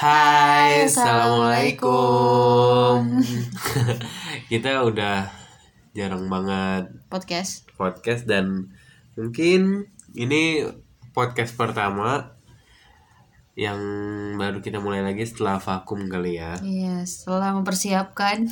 [0.00, 3.20] Hai, assalamualaikum.
[4.48, 5.28] Kita udah
[5.92, 7.68] jarang banget podcast.
[7.76, 8.72] podcast dan
[9.12, 10.64] mungkin ini
[11.12, 12.32] podcast pertama
[13.52, 13.76] yang
[14.40, 16.56] baru kita mulai lagi setelah vakum kali ya.
[16.64, 18.48] Iya, setelah mempersiapkan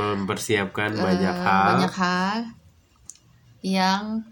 [0.00, 1.66] Mempersiapkan eh, banyak hal.
[1.76, 2.36] banyak hal
[3.60, 4.24] yang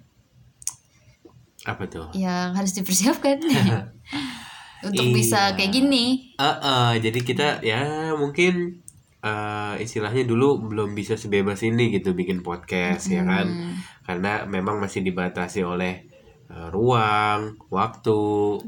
[1.68, 2.08] Apa tuh?
[2.16, 3.36] yang harus dipersiapkan
[4.80, 5.14] untuk Iya.
[5.14, 6.34] bisa kayak gini.
[6.34, 7.80] Eh, eh, jadi kita ya
[8.14, 8.78] mungkin
[9.18, 14.78] eh, istilahnya dulu belum bisa sebebas ini gitu bikin podcast ya kan Hmm, karena memang
[14.78, 16.06] masih dibatasi oleh
[16.46, 18.22] eh, ruang, waktu,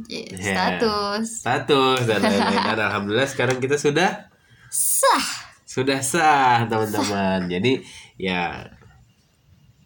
[0.04, 0.52] ya, Ya.
[0.52, 2.60] status status dan lain-lain.
[2.66, 4.28] Dan alhamdulillah sekarang kita sudah
[4.68, 5.26] sah.
[5.64, 7.46] sudah sah teman-teman.
[7.46, 7.80] Jadi
[8.16, 8.68] ya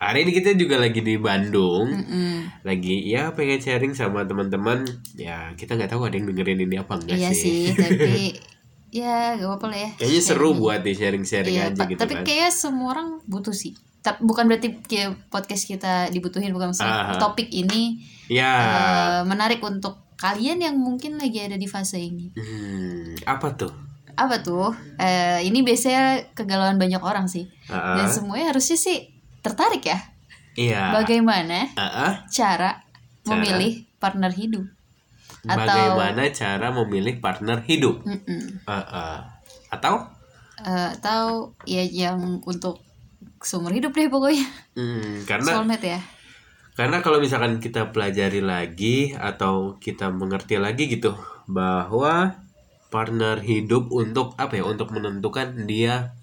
[0.07, 1.87] hari ini kita juga lagi di Bandung.
[1.87, 2.63] Mm-mm.
[2.63, 4.85] Lagi ya pengen sharing sama teman-teman.
[5.15, 8.35] Ya kita nggak tahu ada yang dengerin ini apa enggak Iya sih, tapi
[8.95, 9.91] ya gak apa-apa lah ya.
[9.97, 12.25] Kayaknya seru buat di sharing-sharing Iya, aja gitu tapi kan.
[12.25, 13.75] kayak semua orang butuh sih.
[13.99, 17.19] Tapi bukan berarti kayak podcast kita dibutuhin bukan maksudnya Aha.
[17.19, 18.53] topik ini Ya.
[18.55, 22.31] eh, menarik untuk kalian yang mungkin lagi ada di fase ini.
[22.33, 23.73] Hmm, apa tuh?
[24.15, 24.71] Apa tuh?
[24.95, 27.49] Eh, ini biasanya kegalauan banyak orang sih.
[27.67, 29.11] Ah, Dan semuanya harusnya sih
[29.45, 29.99] tertarik ya.
[30.57, 30.97] Iya.
[30.97, 32.13] Bagaimana Ah, ah.
[32.33, 32.81] cara
[33.29, 34.65] memilih partner hidup?
[35.45, 38.01] Atau Bagaimana cara memilih partner hidup?
[38.03, 38.65] Mm-mm.
[38.65, 39.19] Ah, ah.
[39.69, 40.09] Atau?
[40.65, 42.81] Eh, atau ya yang untuk
[43.45, 44.47] seumur hidup deh pokoknya.
[44.73, 46.01] Hmm, karena Soulmate ya.
[46.75, 51.13] karena kalau misalkan kita pelajari lagi atau kita mengerti lagi gitu
[51.47, 52.35] bahwa
[52.89, 54.65] partner hidup untuk apa ya?
[54.65, 56.15] Untuk menentukan dia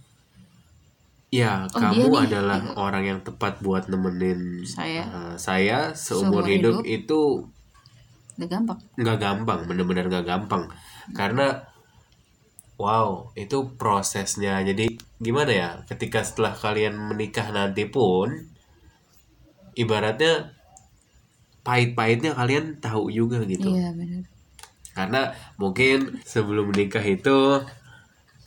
[1.32, 2.24] ya Oh, kamu dia nih.
[2.28, 5.04] adalah orang yang tepat buat nemenin Saya.
[5.08, 6.96] eh, saya seumur Seumur hidup, hidup.
[6.98, 7.22] itu
[8.38, 8.80] Udah gampang.
[9.02, 10.64] nggak gampang bener-bener nggak gampang
[11.18, 11.48] karena
[12.84, 13.09] wow
[13.44, 14.86] itu prosesnya jadi
[15.25, 18.28] gimana ya ketika setelah kalian menikah nanti pun
[19.75, 20.52] ibaratnya
[21.62, 24.24] pahit-pahitnya kalian tahu juga gitu Iya benar.
[24.97, 25.22] karena
[25.62, 27.38] mungkin sebelum menikah itu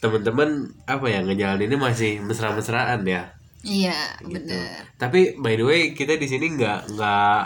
[0.05, 3.33] teman-teman apa ya ngejalaninnya masih mesra-mesraan ya
[3.65, 4.45] Iya gitu.
[4.45, 4.85] benar.
[5.01, 7.41] Tapi by the way kita di sini nggak nggak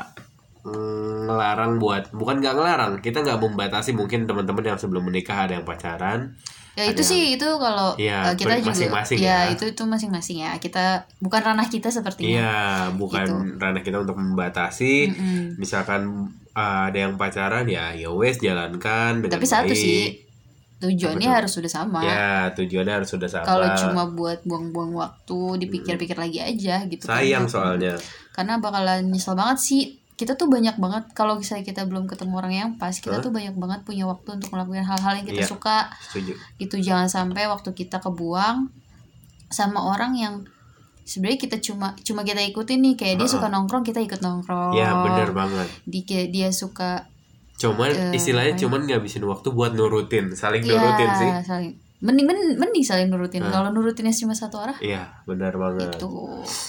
[0.66, 5.54] mm, ngelarang buat bukan nggak ngelarang kita nggak membatasi mungkin teman-teman yang sebelum menikah ada
[5.54, 6.34] yang pacaran.
[6.74, 9.38] Ya itu Ada sih itu kalau eh, kita juga masing-masing ya, ya.
[9.50, 10.54] itu itu masing-masing ya.
[10.58, 12.30] Kita bukan ranah kita sepertinya.
[12.30, 12.58] Iya
[12.94, 15.10] bukan ranah kita untuk membatasi.
[15.10, 15.58] Mm-mm.
[15.58, 19.78] Misalkan uh, ada yang pacaran ya ya wes jalankan dengan Tapi satu baik.
[19.78, 20.28] sih
[20.78, 22.00] tujuannya harus sudah sama.
[22.00, 23.44] Ya tujuannya harus sudah sama.
[23.44, 27.03] Kalau cuma buat buang-buang waktu, dipikir-pikir lagi aja gitu.
[27.03, 27.19] kan.
[27.19, 27.99] sayang soalnya.
[28.31, 29.83] Karena bakalan nyesel banget sih.
[30.15, 33.22] Kita tuh banyak banget kalau misalnya kita belum ketemu orang yang pas, kita Hah?
[33.22, 35.50] tuh banyak banget punya waktu untuk melakukan hal-hal yang kita Iya.
[35.50, 35.78] suka.
[36.05, 36.33] Setuju.
[36.56, 38.66] Gitu jangan sampai waktu kita kebuang
[39.49, 40.34] sama orang yang
[41.00, 43.34] sebenarnya kita cuma cuma kita ikutin nih kayak dia Ha-ha.
[43.34, 45.65] suka nongkrong kita ikut nongkrong Ya bener banget.
[45.84, 47.09] di kayak dia suka
[47.58, 48.60] Cuman Eh, istilahnya ya?
[48.60, 51.30] cuman ngabisin waktu buat nurutin, saling ya nurutin sih.
[51.44, 53.50] saling mending men- mending saling nurutin Nah.
[53.50, 55.91] kalau nurutinnya cuma satu arah Iya, benar banget.
[55.92, 56.06] itu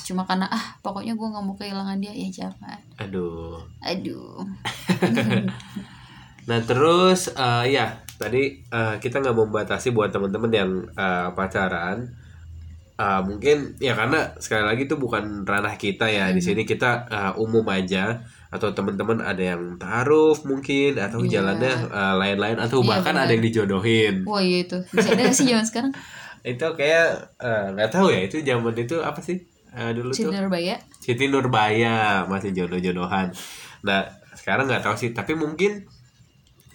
[0.03, 3.61] cuma karena ah pokoknya gue nggak mau kehilangan dia ya jangan Aduh.
[3.79, 4.41] aduh
[6.41, 7.85] Nah terus eh, ya
[8.15, 12.09] tadi eh, kita nggak membatasi buat teman-teman yang eh, pacaran.
[12.95, 17.33] Eh, mungkin ya karena sekali lagi itu bukan ranah kita ya di sini kita eh,
[17.37, 18.17] umum aja
[18.49, 21.39] atau teman-teman ada yang taruh mungkin atau Iya.
[21.39, 23.25] jalannya eh, lain-lain atau Iya, bahkan benar.
[23.25, 25.91] ada yang dijodohin wah iya itu bisa ada sih zaman sekarang
[26.47, 29.37] itu kayak eh, nggak tahu ya itu zaman itu apa sih
[29.69, 33.29] Eh, dulu tuh Cinta Nurbaya Siti Nurbaya masih jodoh-jodohan.
[33.85, 34.01] Nah
[34.33, 35.85] sekarang nggak tahu sih, tapi mungkin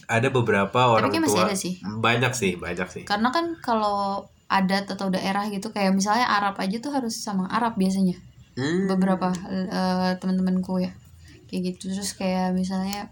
[0.06, 1.74] ada beberapa orang masih tua ada sih.
[1.82, 3.02] banyak sih banyak sih.
[3.02, 7.74] karena kan kalau adat atau daerah gitu kayak misalnya Arab aja tuh harus sama Arab
[7.74, 8.14] biasanya
[8.54, 10.94] Hmm, beberapa eh, teman-temanku ya
[11.54, 11.94] kayak gitu.
[11.94, 13.06] Terus kayak misalnya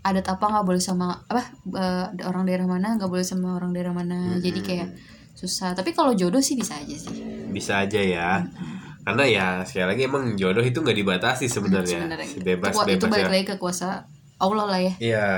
[0.00, 1.44] adat apa nggak boleh sama apa
[1.76, 4.40] eh, orang daerah mana nggak boleh sama orang daerah mana.
[4.40, 4.88] Jadi kayak
[5.36, 5.76] susah.
[5.76, 7.12] Tapi kalau jodoh sih bisa aja sih.
[7.52, 8.40] Bisa aja ya.
[9.04, 12.04] Karena ya sekali lagi emang jodoh itu nggak dibatasi sebenarnya,
[12.44, 13.32] bebas itu, itu bebas balik ya.
[13.32, 14.04] lagi ke kuasa
[14.36, 14.94] Allah lah ya.
[15.00, 15.28] Iya,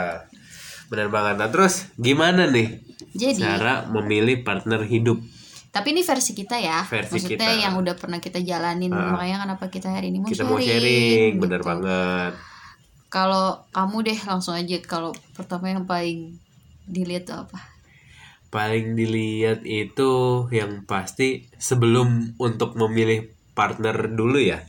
[0.91, 1.35] benar banget.
[1.39, 2.83] Nah terus gimana nih
[3.15, 5.23] jadi cara memilih partner hidup?
[5.71, 7.63] Tapi ini versi kita ya Versi maksudnya kita.
[7.63, 9.15] yang udah pernah kita jalanin Ah.
[9.15, 11.71] makanya kenapa kita hari ini mau Kita sharing, mau sharing, benar gitu.
[11.71, 12.33] banget.
[13.09, 16.39] kalau kamu deh langsung aja kalau pertama yang paling
[16.85, 17.59] dilihat tuh apa
[18.51, 20.11] Paling dilihat itu
[20.51, 24.67] yang pasti sebelum untuk memilih partner dulu ya,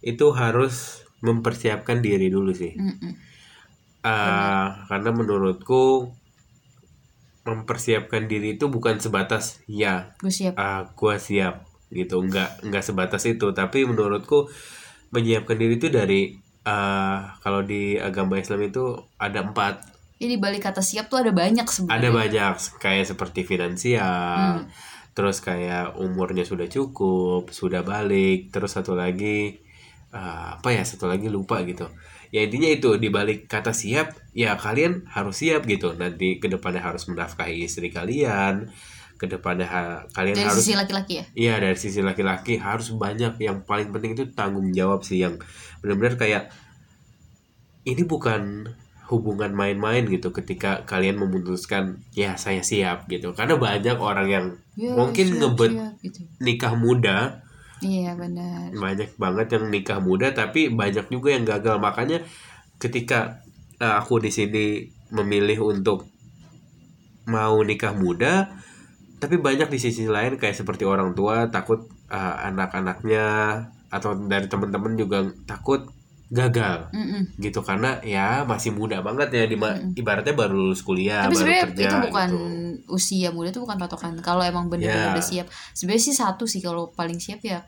[0.00, 2.72] itu harus mempersiapkan diri dulu sih.
[2.72, 3.12] Mm-mm.
[4.00, 6.08] Eh, karena menurutku
[7.42, 10.54] mempersiapkan diri itu bukan sebatas ya gue siap.
[10.54, 12.22] ah gua siap gitu.
[12.22, 13.50] Nggak nggak sebatas itu.
[13.50, 14.46] Tapi menurutku
[15.10, 19.82] menyiapkan diri itu dari ah kalau di agama Islam itu ada empat.
[20.22, 21.98] Jadi balik kata siap tuh ada banyak sebenarnya.
[21.98, 24.62] ada banyak kayak seperti finansial
[25.12, 29.60] terus kayak umurnya sudah cukup sudah balik terus satu lagi
[30.12, 31.84] ah, apa ya satu lagi lupa gitu
[32.32, 36.80] ya intinya itu di balik kata siap ya kalian harus siap gitu nanti ke depannya
[36.80, 38.72] harus menafkahi istri kalian
[39.20, 41.24] ke depannya ha- kalian Dari harus sisi laki-laki ya.
[41.36, 45.38] Iya dari sisi laki-laki harus banyak yang paling penting itu tanggung jawab sih yang
[45.78, 46.42] benar-benar kayak
[47.82, 48.72] ini bukan
[49.10, 54.96] hubungan main-main gitu ketika kalian memutuskan ya saya siap gitu karena banyak orang yang Ya,
[54.96, 56.20] mungkin siap, ngebet siap, gitu.
[56.40, 57.44] nikah muda
[57.82, 58.70] Iya benar.
[58.70, 62.22] banyak banget yang nikah muda tapi banyak juga yang gagal makanya
[62.78, 63.42] ketika
[63.82, 66.06] eh, aku di sini memilih untuk
[67.26, 68.54] mau nikah muda
[69.22, 73.26] tapi banyak di sisi lain kayak seperti orang tua takut eh, anak-anaknya
[73.90, 75.84] atau dari teman-teman juga takut
[76.32, 77.28] gagal Mm-mm.
[77.36, 79.56] gitu karena ya masih muda banget ya di
[79.94, 82.46] ibaratnya baru lulus kuliah Tapi baru sebenarnya kerja itu bukan gitu.
[82.88, 84.16] usia muda itu bukan patokan.
[84.18, 85.12] Kalau emang bener-bener Ya.
[85.12, 87.60] udah siap, sebenarnya sih satu sih kalau paling siap ya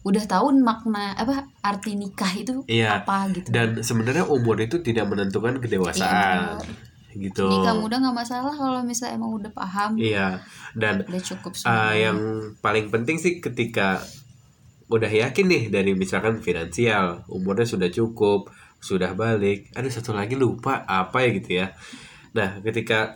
[0.00, 2.98] udah tahu makna apa arti nikah itu Iya.
[2.98, 3.46] apa gitu.
[3.46, 6.56] dan sebenarnya umur itu tidak menentukan kedewasaan
[7.10, 10.40] Iya, gitu Nikah muda nggak masalah kalau misalnya emang udah paham, iya
[10.72, 12.18] dan udah cukup Uh, yang
[12.58, 14.00] paling penting sih ketika
[14.90, 18.50] udah yakin nih dari misalkan finansial umurnya sudah cukup
[18.82, 21.66] sudah balik aduh satu lagi lupa apa ya gitu ya
[22.34, 23.14] nah ketika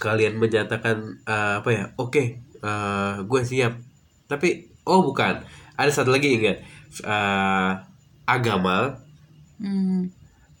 [0.00, 2.22] kalian menyatakan uh, apa ya oke
[2.64, 3.76] uh, gue siap
[4.24, 5.44] tapi oh bukan
[5.76, 6.58] ada satu lagi ingat
[6.96, 7.76] Uh,
[8.24, 8.96] agama
[9.60, 10.08] Hmm.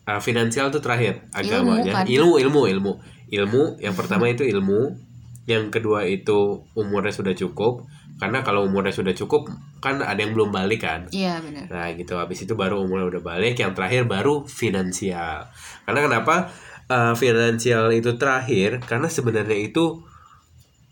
[0.04, 2.04] uh, finansial tuh terakhir Ilmu, agamanya kan?
[2.08, 2.92] ilmu ilmu ilmu
[3.28, 5.00] ilmu yang pertama itu ilmu
[5.44, 7.84] yang kedua itu umurnya sudah cukup
[8.16, 9.52] karena kalau umurnya sudah cukup
[9.84, 11.04] kan ada yang belum balik kan?
[11.12, 11.68] Iya benar.
[11.68, 12.16] nah gitu.
[12.16, 15.52] Habis itu baru umurnya udah balik yang terakhir baru finansial.
[15.84, 16.48] Karena kenapa?
[16.86, 20.06] Uh, finansial itu terakhir karena sebenarnya itu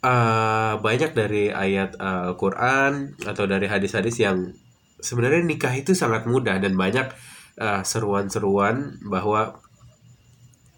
[0.02, 4.52] uh, banyak dari ayat uh, Al-Quran atau dari hadis-hadis yang
[4.98, 7.14] sebenarnya nikah itu sangat mudah dan banyak
[7.62, 9.62] uh, seruan-seruan bahwa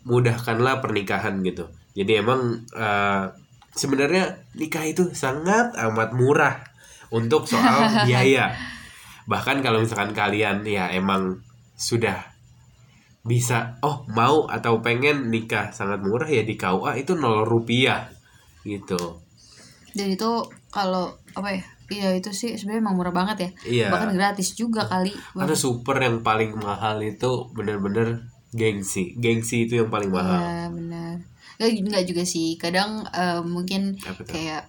[0.06, 1.66] mudahkanlah pernikahan gitu.
[1.96, 3.32] Jadi emang uh,
[3.76, 4.24] sebenarnya
[4.56, 6.64] nikah itu sangat amat murah
[7.12, 8.56] untuk soal biaya
[9.26, 11.42] bahkan kalau misalkan kalian ya emang
[11.76, 12.32] sudah
[13.26, 18.06] bisa oh mau atau pengen nikah sangat murah ya di KUA itu nol rupiah
[18.62, 19.22] gitu
[19.96, 20.30] Dan itu
[20.68, 21.62] kalau apa ya?
[21.86, 23.50] Iya itu sih sebenarnya emang murah banget ya.
[23.66, 25.10] iya Bahkan gratis juga kali.
[25.32, 31.14] karena super yang paling mahal itu bener-bener gengsi gengsi itu yang paling mahal Iya benar.
[31.56, 32.56] Nggak, nggak juga sih.
[32.56, 34.26] Kadang eh, mungkin tuh?
[34.26, 34.68] kayak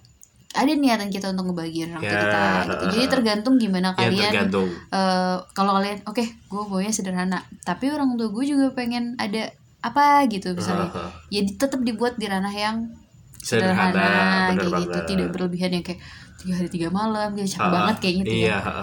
[0.50, 2.84] ada niatan kita untuk ngebagiin orang Ya, kita gitu.
[2.90, 8.16] Jadi tergantung gimana ya kalian tergantung eh, kalau kalian oke gue maunya sederhana tapi orang
[8.16, 11.12] tua gue juga pengen ada apa gitu misalnya Haha.
[11.28, 12.80] ya di- tetap dibuat di ranah yang
[13.38, 14.08] sederhana, sederhana,
[14.50, 14.82] kayak banget.
[14.82, 16.00] gitu tidak berlebihan yang kayak
[16.36, 18.82] tiga hari tiga malam gitu capek Ah, banget kayak gitu iya ya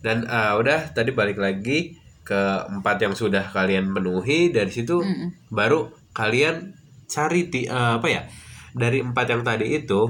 [0.00, 5.50] dan ah, udah tadi balik lagi ke empat yang sudah kalian penuhi dari situ Mm-mm.
[5.50, 6.72] baru kalian
[7.10, 8.22] cari ti- eh, apa ya
[8.70, 10.00] dari empat yang tadi itu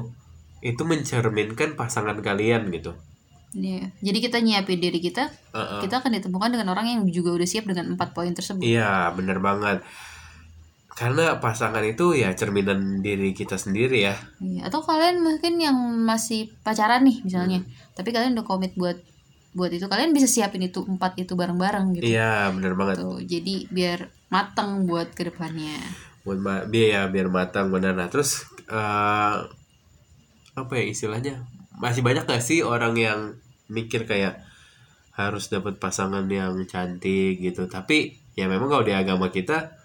[0.61, 2.93] itu mencerminkan pasangan kalian gitu.
[3.51, 3.91] Iya.
[3.99, 5.83] jadi kita nyiapin diri kita Heeh.
[5.83, 8.63] kita akan ditemukan dengan orang yang juga udah siap dengan empat poin tersebut.
[8.63, 9.83] Iya bener banget.
[10.95, 14.15] Karena pasangan itu ya cerminan diri kita sendiri ya.
[14.39, 17.65] Iya, atau kalian mungkin yang masih pacaran nih misalnya.
[17.97, 19.01] Tapi kalian udah komit buat
[19.51, 22.07] buat itu kalian bisa siapin itu empat itu bareng-bareng gitu.
[22.07, 23.03] Iya bener banget.
[23.03, 23.99] Tuh, jadi biar
[24.31, 25.75] matang buat ke depannya
[26.25, 27.97] biar ya biar matang benar.
[27.97, 29.37] Nah terus eh,
[30.57, 31.47] apa ya istilahnya?
[31.81, 33.41] Masih banyak gak sih orang yang
[33.73, 34.45] mikir kayak
[35.17, 37.65] harus dapat pasangan yang cantik gitu?
[37.67, 39.77] Tapi ya memang kalau di agama kita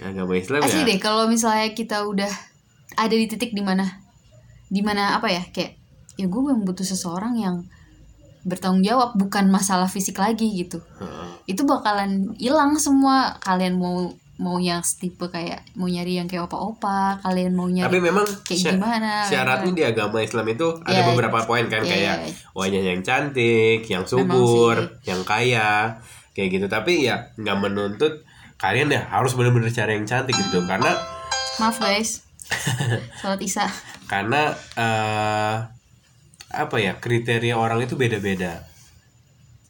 [0.00, 2.32] agama Islam asli ya deh kalau misalnya kita udah
[2.96, 3.84] ada di titik di mana
[4.72, 5.76] di mana apa ya kayak
[6.16, 7.56] ya gue memang butuh seseorang yang
[8.44, 10.80] bertanggung jawab bukan masalah fisik lagi gitu.
[11.00, 11.28] Heeh.
[11.52, 13.36] itu bakalan hilang semua.
[13.44, 18.00] Kalian mau mau yang tipe kayak mau nyari yang kayak opa-opa kalian mau nyari tapi
[18.00, 21.86] memang kayak sya- gimana syaratnya di agama Islam itu ada Ya, beberapa poin kan ya,
[21.86, 22.32] kayak ya.
[22.50, 26.00] wajah yang cantik yang subur yang kaya
[26.32, 26.66] kayak gitu.
[26.66, 28.24] Tapi ya nggak menuntut
[28.56, 30.64] kalian ya harus benar-benar cari yang cantik gitu.
[30.64, 30.96] Karena
[31.56, 32.24] maaf guys.
[33.20, 33.68] Salat isya
[34.06, 35.56] karena eh,
[36.50, 38.64] apa ya kriteria orang itu beda-beda.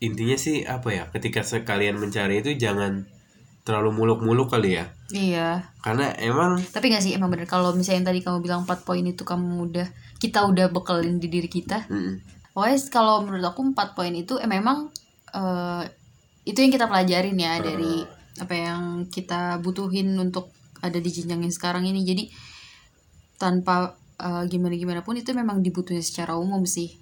[0.01, 3.05] Intinya sih apa ya ketika sekalian mencari itu jangan
[3.65, 4.85] terlalu muluk-muluk kali ya.
[5.13, 5.49] Iya.
[5.85, 7.47] Karena emang tapi nggak sih emang bener.
[7.47, 9.87] Kalau misalnya yang tadi kamu bilang empat poin itu kamu udah
[10.21, 11.89] kita udah bekelin di diri kita.
[11.89, 12.21] Mm,
[12.57, 14.89] pokoknya kalau menurut aku empat poin itu eh, memang
[15.35, 15.83] eh,
[16.49, 18.05] itu yang kita pelajarin ya dari
[18.41, 20.49] apa yang kita butuhin untuk
[20.81, 22.01] ada di jenjang yang sekarang ini.
[22.03, 22.25] Jadi
[23.41, 27.01] tanpa gimana gimana pun itu memang dibutuhin secara umum sih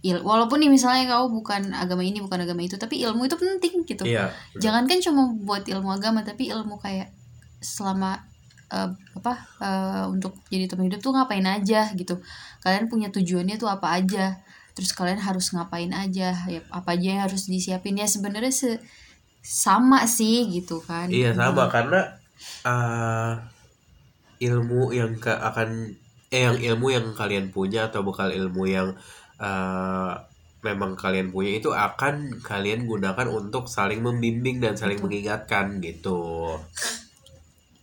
[0.00, 3.84] Il, walaupun nih misalnya kau bukan agama ini bukan agama itu tapi ilmu itu penting
[3.84, 4.08] gitu.
[4.08, 7.12] Iya jangan kan cuma buat ilmu agama tapi ilmu kayak
[7.60, 8.16] selama
[8.72, 12.16] eh, apa eh, untuk jadi teman hidup tuh ngapain aja gitu.
[12.64, 14.40] Kalian punya tujuannya tuh apa aja?
[14.72, 16.32] Terus kalian harus ngapain aja?
[16.48, 18.00] Ya apa aja yang harus disiapin?
[18.00, 18.80] Ya sebenarnya se
[19.44, 21.12] sama sih gitu kan.
[21.12, 21.68] Iya sama.
[21.68, 22.08] Karena
[22.64, 23.36] uh,
[24.40, 25.92] ilmu yang ke akan
[26.30, 28.94] eh yang ilmu yang kalian punya atau bekal ilmu yang
[29.40, 30.12] uh,
[30.60, 36.52] memang kalian punya itu akan kalian gunakan untuk saling membimbing dan saling mengingatkan gitu.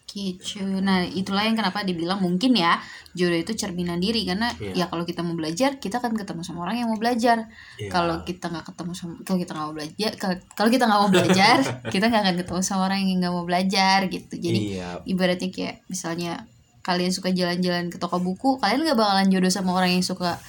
[0.08, 2.82] gitu nah itulah yang kenapa dibilang mungkin ya
[3.14, 4.74] jodoh itu cerminan diri karena Iya.
[4.74, 7.46] ya kalau kita mau belajar kita akan ketemu sama orang yang mau belajar
[7.78, 7.92] Iya.
[7.94, 10.12] kalau kita nggak ketemu sama kalau kita nggak mau belajar
[10.58, 11.58] kalau- kita nggak mau belajar
[11.94, 15.86] kita nggak akan ketemu sama orang yang nggak mau belajar gitu jadi iya ibaratnya kayak
[15.86, 16.50] misalnya
[16.82, 20.40] kalian suka jalan-jalan ke toko buku kalian gak bakalan jodoh sama orang yang suka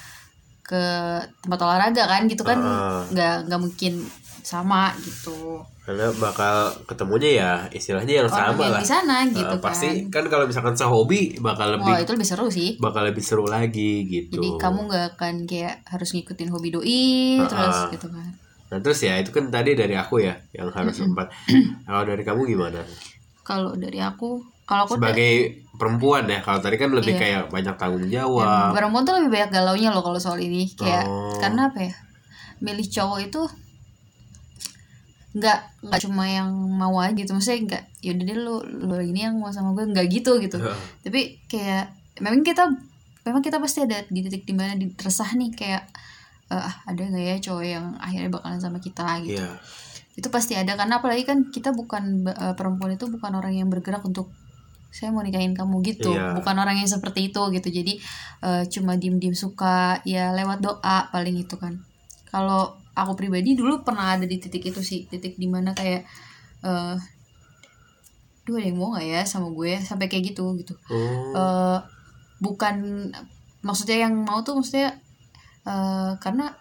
[0.69, 0.83] ke
[1.41, 2.61] tempat olahraga kan gitu kan
[3.09, 4.05] nggak nggak mungkin
[4.45, 8.81] sama gitu karena bakal ketemunya ya istilahnya yang orang sama yang lah.
[8.81, 12.29] di sana gitu Uh, kan pasti kan kalau misalkan sehobi bakal lebih wah itu lebih
[12.29, 14.37] seru sih bakal lebih seru lagi gitu.
[14.37, 16.85] jadi kamu nggak akan kayak harus ngikutin hobi doi
[17.41, 17.49] Heeh.
[17.49, 18.29] terus gitu kan
[18.69, 21.33] Nah terus ya itu kan tadi dari aku ya yang harus empat.
[21.89, 22.85] kalau dari kamu gimana?
[23.41, 27.19] kalau dari aku kalau aku Sebagai perempuan ya, kalau tadi kan lebih Iya.
[27.19, 28.75] kayak banyak tanggung Ya, jawab.
[28.75, 31.39] perempuan tuh lebih banyak galaunya loh kalau soal ini kayak Oh.
[31.39, 31.93] karena apa ya
[32.59, 33.41] milih cowok itu
[35.29, 39.37] nggak nggak cuma yang mau aja gitu maksudnya nggak yaudah deh lu lu ini yang
[39.37, 40.77] mau sama gue nggak gitu gitu Heeh.
[40.99, 42.65] tapi kayak memang kita
[43.21, 45.85] memang kita pasti ada di titik di mana di resah nih kayak
[46.49, 49.53] ah ada nggak ya cowok yang akhirnya bakalan sama kita gitu Iya.
[50.17, 54.01] itu pasti ada karena apalagi kan kita bukan eh, perempuan itu bukan orang yang bergerak
[54.01, 54.33] untuk
[54.89, 56.11] saya mau nikahin kamu gitu.
[56.13, 56.33] Iya.
[56.37, 57.69] bukan orang yang seperti itu gitu.
[57.69, 57.93] Jadi
[58.41, 61.77] eh, cuma diem diem suka ya lewat doa paling itu kan.
[62.29, 65.05] Kalau aku pribadi dulu pernah ada di titik itu sih.
[65.05, 66.03] Titik di mana kayak
[66.65, 66.95] eh
[68.49, 69.77] duh ada yang mau nggak ya sama gue?
[69.81, 70.73] Sampai kayak gitu gitu.
[70.89, 71.37] Oh.
[71.37, 71.79] eh
[72.41, 73.09] bukan
[73.61, 74.97] maksudnya yang mau tuh maksudnya
[75.69, 76.55] eh karena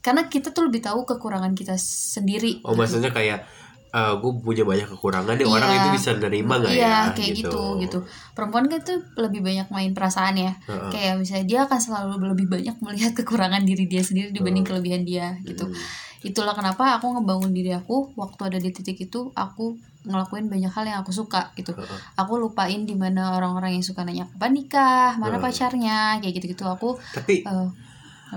[0.00, 2.60] karena kita tuh lebih tahu kekurangan kita sendiri.
[2.64, 3.44] Oh maksudnya kayak
[3.90, 5.78] gue punya banyak kekurangan nih orang Iya.
[5.80, 7.00] itu bisa nerima nggak iya ya?
[7.10, 7.78] kayak gitu.
[7.78, 7.98] gitu
[8.32, 10.90] perempuan kan tuh lebih banyak main perasaan ya Heeh.
[10.90, 15.34] kayak misalnya dia akan selalu lebih banyak melihat kekurangan diri dia sendiri dibanding kelebihan dia
[15.42, 15.74] gitu Hmm.
[16.22, 20.84] itulah kenapa aku ngebangun diri aku waktu ada di titik itu aku ngelakuin banyak hal
[20.84, 21.72] yang aku suka gitu
[22.14, 25.42] aku lupain di mana orang-orang yang suka nanya kapan nikah mana Heeh.
[25.42, 27.68] pacarnya kayak gitu gitu aku Tapi eh,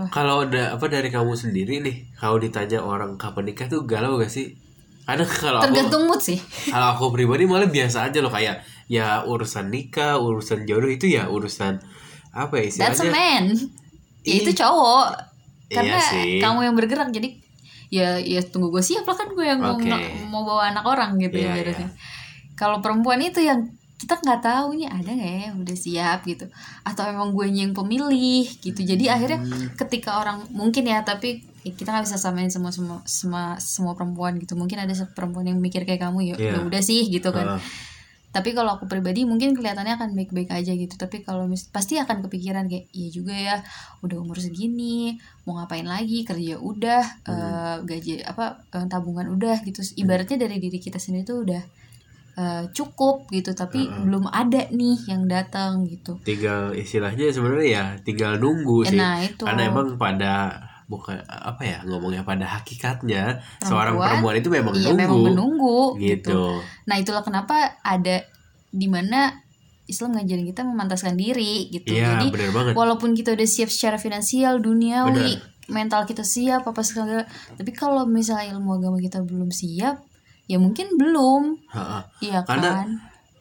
[0.10, 4.25] kalau ada apa dari kamu sendiri nih, kalau ditanya orang kapan nikah tuh galau gak
[4.27, 4.57] sih?
[5.03, 6.39] Kadang kalau aku tergantung mood sih
[6.74, 11.27] kalau aku pribadi malah biasa aja loh kayak ya urusan nikah, urusan jodoh itu ya
[11.27, 11.79] urusan
[12.31, 13.12] apa ya that's a istilahnya?
[13.12, 13.43] man
[14.22, 15.05] ya itu cowok
[15.67, 16.39] karena Iya sih.
[16.39, 17.29] kamu yang bergerak jadi
[17.88, 19.86] ya ya tunggu gue siap lah kan gue yang mau Oke.
[20.25, 21.89] mau bawa anak orang gitu Iya, ya ibaratnya.
[22.53, 26.45] kalau perempuan itu yang kita nggak tahu nih ada nggak ya udah siap gitu
[26.81, 29.77] atau emang gue yang pemilih gitu jadi akhirnya Hmm.
[29.77, 34.53] ketika orang mungkin ya tapi kita nggak bisa samain semua semua semua semua perempuan gitu.
[34.53, 36.51] Mungkin ada perempuan yang mikir kayak kamu ya Iya.
[36.53, 37.55] udah udah sih gitu kan.
[37.55, 37.91] Heeh.
[38.34, 40.98] tapi kalau aku pribadi mungkin kelihatannya akan baik-baik aja gitu.
[40.98, 43.55] Tapi kalau mis- pasti akan kepikiran kayak iya juga ya
[44.01, 49.86] udah umur segini mau ngapain lagi kerja udah eh, gaji apa eh, tabungan udah gitu.
[49.96, 51.62] Ibaratnya dari diri kita sendiri tuh udah
[52.34, 53.53] eh, cukup gitu.
[53.53, 56.17] Tapi belum ada nih yang datang gitu.
[56.25, 58.98] Tinggal istilahnya sebenarnya ya tinggal nunggu Ya, sih.
[58.98, 59.46] Nah itu.
[59.46, 60.34] Karena emang pada
[60.93, 65.01] bukan apa ya ngomongnya pada hakikatnya seorang Perempuan, perempuan itu memang iya nunggu.
[65.01, 66.62] memang menunggu gitu.
[66.85, 68.21] nah itulah kenapa ada
[68.69, 69.33] di mana
[69.83, 71.91] Islam ngajarin kita memantaskan diri gitu.
[71.91, 72.73] Iya, jadi bener banget.
[72.73, 75.35] walaupun kita udah siap secara finansial duniawi
[75.67, 77.23] mental kita siap apa segala
[77.55, 80.00] tapi kalau misalnya ilmu agama kita belum siap
[80.45, 81.59] ya mungkin belum.
[82.19, 82.89] Iya Karena- kan?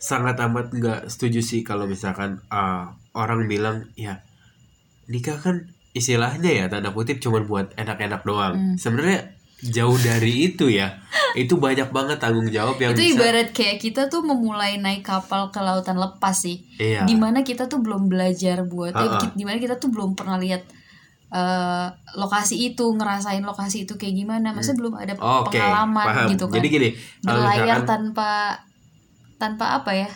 [0.02, 4.18] Sangat amat nggak setuju sih kalau misalkan ah, orang bilang ya
[5.06, 8.54] nikah kan istilahnya ya tanda kutip cuma buat enak-enak doang.
[8.54, 8.74] Hmm.
[8.74, 9.32] Sebenarnya
[9.62, 10.98] jauh dari itu ya.
[11.34, 13.16] itu banyak banget tanggung jawab yang itu bisa.
[13.16, 17.04] ibarat kayak kita tuh memulai naik kapal ke lautan lepas sih Iya.
[17.04, 19.16] di mana kita tuh belum belajar buat Ha-ha.
[19.18, 20.60] ki- di mana kita tuh belum pernah lihat
[21.30, 26.28] eh, lokasi itu ngerasain lokasi itu kayak gimana masa belum ada Oke, pengalaman paham.
[26.28, 28.30] gitu kan Jadi gini, berlayar misalkan tanpa
[29.38, 30.08] tanpa apa ya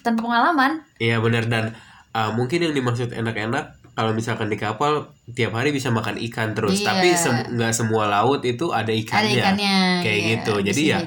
[0.00, 1.64] tanpa pengalaman Iya benar dan
[2.10, 6.84] uh, mungkin yang dimaksud enak-enak kalau misalkan di kapal tiap hari bisa makan ikan terus
[6.84, 6.92] Iya.
[6.92, 7.08] tapi
[7.56, 9.32] nggak semua laut itu ada ada ikannya.
[9.34, 10.54] ikannya Kayak iya, gitu.
[10.60, 10.98] Jadi ya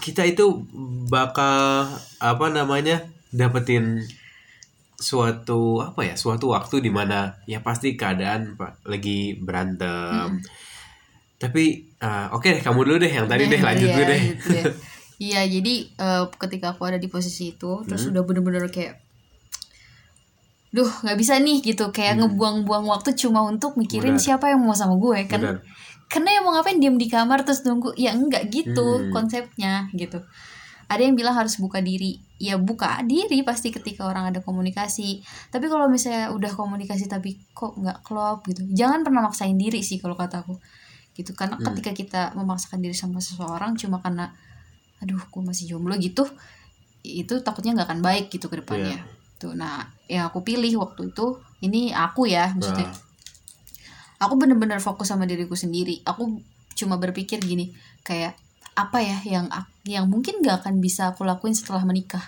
[0.00, 0.64] kita itu
[1.06, 1.86] bakal
[2.18, 4.00] apa namanya dapetin
[4.96, 10.40] suatu apa ya suatu waktu di mana ya pasti keadaan lagi berantem.
[11.36, 11.64] Tapi
[11.98, 14.22] uh, oke deh kamu dulu deh yang tadi deh Iya, lanjut iya, dulu deh.
[14.22, 14.64] gitu ya.
[15.22, 18.10] Iya, jadi eh, ketika aku ada di posisi itu, terus Hmm.
[18.10, 18.98] udah bener-bener kayak,
[20.72, 24.18] duh nggak bisa nih gitu, kayak ngebuang-buang waktu cuma untuk mikirin Hmm.
[24.18, 24.24] Benar.
[24.24, 25.38] siapa yang mau sama gue kan.
[25.38, 25.56] Benar.
[26.08, 29.12] Karena yang mau ngapain diem di kamar terus nunggu, ya enggak gitu Hmm.
[29.12, 30.20] konsepnya gitu.
[30.88, 35.20] Ada yang bilang harus buka diri, ya buka diri pasti ketika orang ada komunikasi.
[35.48, 39.96] Tapi kalau misalnya udah komunikasi tapi kok nggak klop gitu, jangan pernah maksain diri sih
[39.96, 40.56] kalau kataku
[41.12, 41.64] gitu karena Hmm.
[41.68, 44.32] ketika kita memaksakan diri sama seseorang cuma karena
[44.98, 46.24] aduh gue masih jomblo gitu
[47.02, 49.04] itu takutnya nggak akan baik gitu ke depannya Iya.
[49.42, 51.26] Tuh nah yang aku pilih waktu itu
[51.58, 52.94] ini aku ya maksudnya Nah.
[54.22, 55.98] aku bener-bener fokus sama diriku sendiri.
[56.06, 56.38] Aku
[56.78, 57.74] cuma berpikir gini
[58.06, 58.38] kayak
[58.78, 59.50] apa ya yang
[59.82, 62.22] yang mungkin gak akan bisa aku lakuin setelah menikah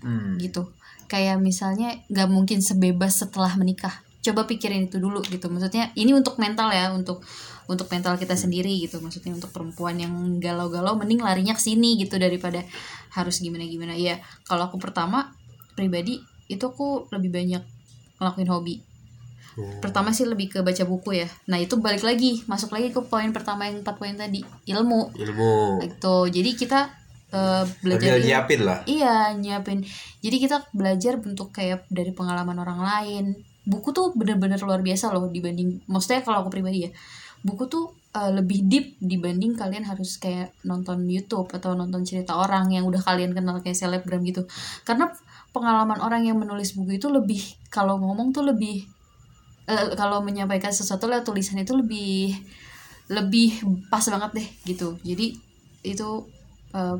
[0.00, 0.36] Hmm.
[0.36, 0.68] gitu.
[1.08, 4.04] Kayak misalnya nggak mungkin sebebas setelah menikah.
[4.20, 5.48] Coba pikirin itu dulu gitu.
[5.48, 7.20] Maksudnya ini untuk mental ya untuk
[7.64, 9.00] untuk mental kita sendiri gitu.
[9.00, 12.64] Maksudnya untuk perempuan yang galau-galau mending larinya ke sini gitu daripada
[13.12, 15.32] harus gimana gimana ya kalau aku pertama
[15.72, 16.20] pribadi
[16.54, 17.62] itu aku lebih banyak
[18.22, 18.76] ngelakuin hobi
[19.54, 19.78] Oh.
[19.78, 23.30] pertama sih lebih ke baca buku ya nah itu balik lagi masuk lagi ke poin
[23.30, 26.90] pertama yang empat poin tadi ilmu ilmu gitu jadi kita
[27.30, 28.26] eh, belajar ilmu.
[28.26, 29.86] nyiapin lah Iya nyiapin.
[30.22, 33.24] Jadi kita belajar bentuk kayak dari pengalaman orang lain.
[33.62, 35.86] Buku tuh bener-bener luar biasa loh dibanding.
[35.86, 36.90] Maksudnya kalau aku pribadi ya,
[37.42, 42.70] buku tuh uh, lebih deep dibanding kalian harus kayak nonton YouTube atau nonton cerita orang
[42.70, 44.46] yang udah kalian kenal kayak selebgram gitu.
[44.86, 45.10] Karena
[45.54, 47.38] pengalaman orang yang menulis buku itu lebih
[47.70, 48.82] kalau ngomong tuh lebih
[49.70, 52.34] eh, kalau menyampaikan sesuatu lewat tulisan itu lebih
[53.06, 54.98] lebih pas banget deh gitu.
[55.06, 55.38] Jadi
[55.86, 56.08] itu
[56.74, 56.96] eh,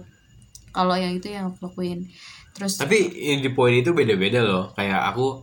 [0.75, 2.03] kalau yang itu yang aku lakuin
[2.55, 5.39] terus tapi di poin itu beda-beda loh kayak aku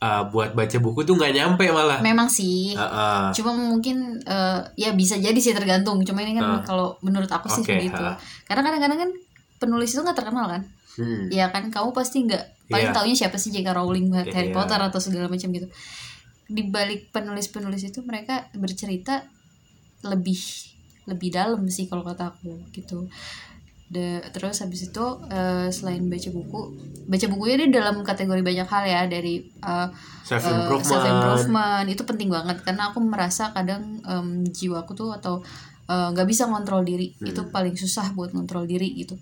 [0.00, 3.32] uh, buat baca buku tuh nggak nyampe malah memang sih Uh-uh.
[3.36, 6.60] cuma mungkin eh, ya bisa jadi sih tergantung cuma ini kan Ah.
[6.64, 8.16] kalau menurut aku sih Oke, seperti itu ah.
[8.48, 9.10] karena kadang-kadang kan
[9.60, 11.28] penulis itu nggak terkenal kan Hmm.
[11.28, 12.94] ya kan kamu pasti nggak paling Iya.
[12.94, 13.68] taunya siapa sih J.K.
[13.70, 14.56] Rowling buat Harry Iya.
[14.56, 15.68] Potter atau segala macam gitu
[16.46, 19.24] di balik penulis-penulis itu mereka bercerita
[20.02, 20.36] lebih
[21.04, 23.08] lebih dalam sih kalau kata aku gitu
[23.88, 26.60] De- terus habis itu eh, selain baca buku
[27.06, 29.88] baca bukunya dia dalam kategori banyak hal ya dari eh,
[30.22, 35.12] self uh, improvement self improvement itu penting banget karena aku merasa kadang em, jiwaku tuh
[35.12, 35.44] atau
[35.86, 37.28] uh, nggak bisa ngontrol diri Hmm.
[37.28, 39.16] itu paling susah buat ngontrol diri gitu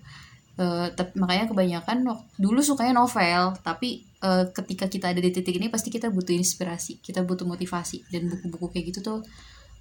[0.61, 2.05] Eh, tapi makanya kebanyakan
[2.37, 7.01] dulu sukanya novel tapi eh, ketika kita ada di titik ini pasti kita butuh inspirasi
[7.01, 9.17] kita butuh motivasi dan buku-buku kayak gitu tuh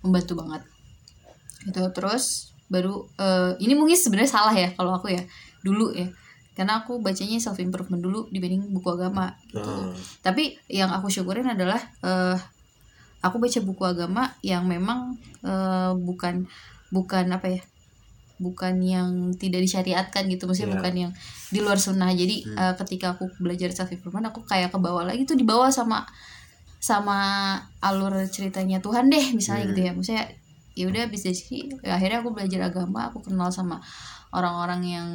[0.01, 0.65] membantu banget
[1.69, 5.21] itu terus baru eh, ini mungkin sebenarnya salah ya kalau aku ya
[5.61, 6.09] dulu ya
[6.57, 9.93] karena aku bacanya self improvement dulu dibanding buku agama gitu Hmm.
[10.25, 12.41] tapi yang aku syukurin adalah eh
[13.21, 16.49] aku baca buku agama yang memang eh, bukan
[16.89, 17.63] bukan apa ya
[18.41, 20.77] bukan yang tidak disyariatkan gitu maksudnya Iya.
[20.81, 21.13] bukan yang
[21.49, 22.57] di luar sunnah jadi Hmm.
[22.57, 26.09] eh, ketika aku belajar self improvement aku kayak ke bawah lagi tuh dibawa sama
[26.81, 27.19] sama
[27.79, 29.71] alur ceritanya Tuhan deh misalnya Hmm.
[29.71, 30.25] gitu ya maksudnya
[30.73, 33.77] ya udah bisa sih akhirnya aku belajar agama aku kenal sama
[34.33, 35.09] orang-orang yang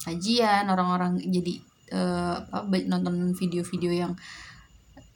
[0.00, 4.12] kajian orang-orang jadi eh, apa nonton video-video yang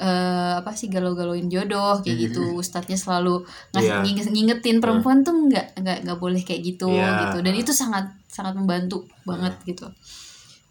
[0.03, 2.23] eh, apa sih galau-galauin jodoh kayak Mhm.
[2.27, 2.43] gitu.
[2.59, 4.03] ustadznya selalu ngasih Iya.
[4.03, 7.31] nginget- ngingetin perempuan tuh nggak nggak nggak boleh kayak gitu Iya.
[7.31, 7.39] gitu.
[7.47, 9.87] Dan itu sangat sangat membantu banget gitu.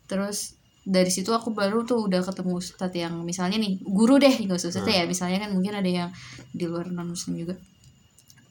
[0.06, 4.58] Terus dari situ aku baru tuh udah ketemu ustadz yang misalnya nih guru deh nggak
[4.60, 5.08] usah ustadz ya.
[5.08, 6.10] Misalnya kan mungkin ada yang
[6.52, 7.56] di luar non muslim juga.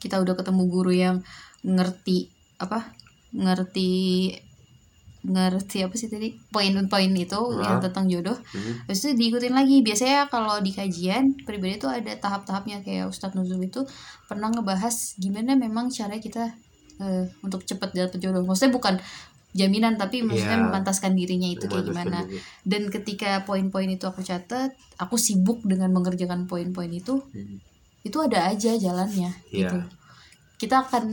[0.00, 1.20] Kita udah ketemu guru yang
[1.60, 2.88] ngerti apa
[3.36, 3.90] ngerti
[5.22, 7.82] ngerti apa sih tadi poin-poin itu yang Hah?
[7.82, 8.80] tentang jodoh Hmm.
[8.84, 13.60] Habis itu diikutin lagi biasanya kalau di kajian pribadi itu ada tahap-tahapnya kayak Ustadz Nuzul
[13.60, 13.84] itu
[14.24, 16.56] pernah ngebahas gimana memang cara kita
[16.98, 18.96] eh, untuk cepat dapet jodoh maksudnya bukan
[19.50, 20.64] jaminan tapi maksudnya Iya.
[20.64, 22.38] memantaskan dirinya itu kayak gimana diri.
[22.62, 27.58] dan ketika poin-poin itu aku catat aku sibuk dengan mengerjakan poin-poin itu Hmm.
[28.00, 29.68] itu ada aja jalannya Iya.
[29.68, 29.76] gitu
[30.56, 31.12] kita akan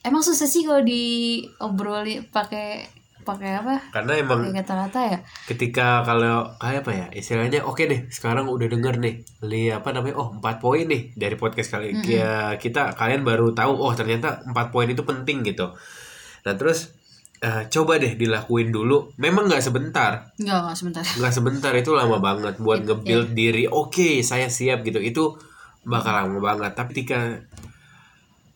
[0.00, 2.88] emang susah sih kalau diobrolin pakai
[3.26, 3.74] pakai apa?
[3.90, 5.18] Karena emang pakai kata-kata ya?
[5.50, 10.14] ketika kalau kayak apa ya istilahnya oke deh sekarang udah denger nih li apa namanya
[10.22, 12.06] oh empat poin nih dari podcast kali Mm-mm.
[12.06, 15.74] ya kita kalian baru tahu oh ternyata empat poin itu penting gitu.
[16.46, 16.94] Nah terus
[17.42, 19.12] eh, coba deh dilakuin dulu.
[19.18, 20.32] Memang nggak sebentar.
[20.38, 21.02] Enggak, enggak sebentar.
[21.04, 23.66] nggak sebentar itu lama banget buat nge-build diri.
[23.66, 25.02] Oke saya siap gitu.
[25.02, 25.36] Itu
[25.86, 26.72] bakal lama banget.
[26.74, 27.42] Tapi ketika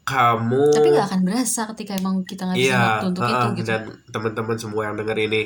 [0.02, 3.68] kamu Tapi nggak akan berasa ketika emang kita ngabisin iya waktu untuk uh-uh, itu gitu.
[3.68, 5.40] dan teman-teman semua yang denger ini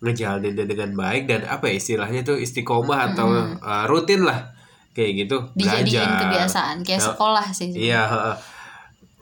[0.00, 4.50] ngejalaninnya dengan baik dan apa ya istilahnya tuh istiqomah atau uh, rutin lah
[4.90, 6.20] kayak gitu Dijadiin belajar.
[6.20, 7.06] kebiasaan kayak Ya.
[7.08, 7.68] sekolah sih.
[7.70, 8.36] Iya, heeh.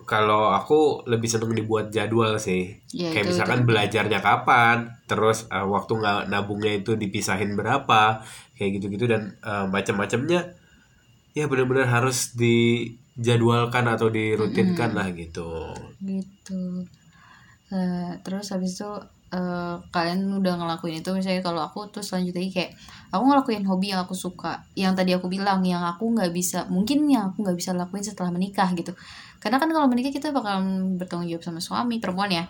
[0.02, 2.74] kalau aku lebih seneng dibuat jadwal sih.
[2.90, 3.66] Iya, Kayak itu- misalkan itu.
[3.68, 8.18] belajarnya kapan, terus uh, waktu nggak nabungnya itu dipisahin berapa,
[8.52, 10.50] kayak gitu-gitu dan uh, macam-macamnya.
[11.30, 12.34] Ya benar-benar harus
[13.20, 15.76] dijadwalkan atau dirutinkan lah gitu.
[16.00, 16.88] gitu
[17.70, 18.90] Eh, terus habis itu
[19.30, 22.74] eh, kalian udah ngelakuin itu misalnya kalau aku tuh selanjutnya kayak
[23.14, 27.06] aku ngelakuin hobi yang aku suka yang tadi aku bilang yang aku nggak bisa mungkin
[27.06, 28.90] yang aku nggak bisa lakuin setelah menikah gitu
[29.38, 30.58] karena kan kalau menikah kita bakal
[30.98, 32.44] bertanggung jawab sama suami perempuan ya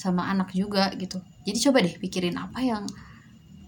[0.00, 2.88] sama anak juga gitu jadi coba deh pikirin apa yang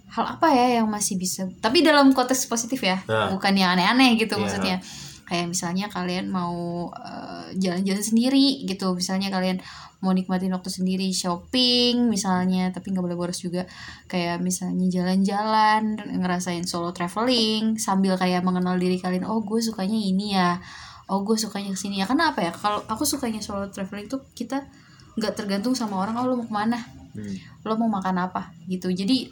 [0.09, 3.29] hal apa ya yang masih bisa tapi dalam konteks positif ya Nah.
[3.29, 4.41] bukan yang aneh-aneh gitu Iya.
[4.41, 4.77] maksudnya
[5.25, 8.93] kayak misalnya kalian mau eh, jalan-jalan sendiri gitu.
[8.93, 9.59] Misalnya kalian
[10.05, 13.65] mau nikmatin waktu sendiri shopping misalnya tapi nggak boleh boros juga.
[14.05, 20.37] Kayak misalnya jalan-jalan ngerasain solo traveling sambil kayak mengenal diri kalian oh gue sukanya ini
[20.37, 20.61] ya.
[21.09, 22.07] Oh gue sukanya ke sini ya.
[22.09, 22.53] Karena apa ya?
[22.53, 24.69] Kalau aku sukanya solo traveling tuh kita
[25.17, 26.79] nggak tergantung sama orang oh lo mau ke mana?
[27.15, 27.37] Hmm.
[27.63, 28.53] lo mau makan apa?
[28.67, 28.93] Gitu.
[28.93, 29.31] Jadi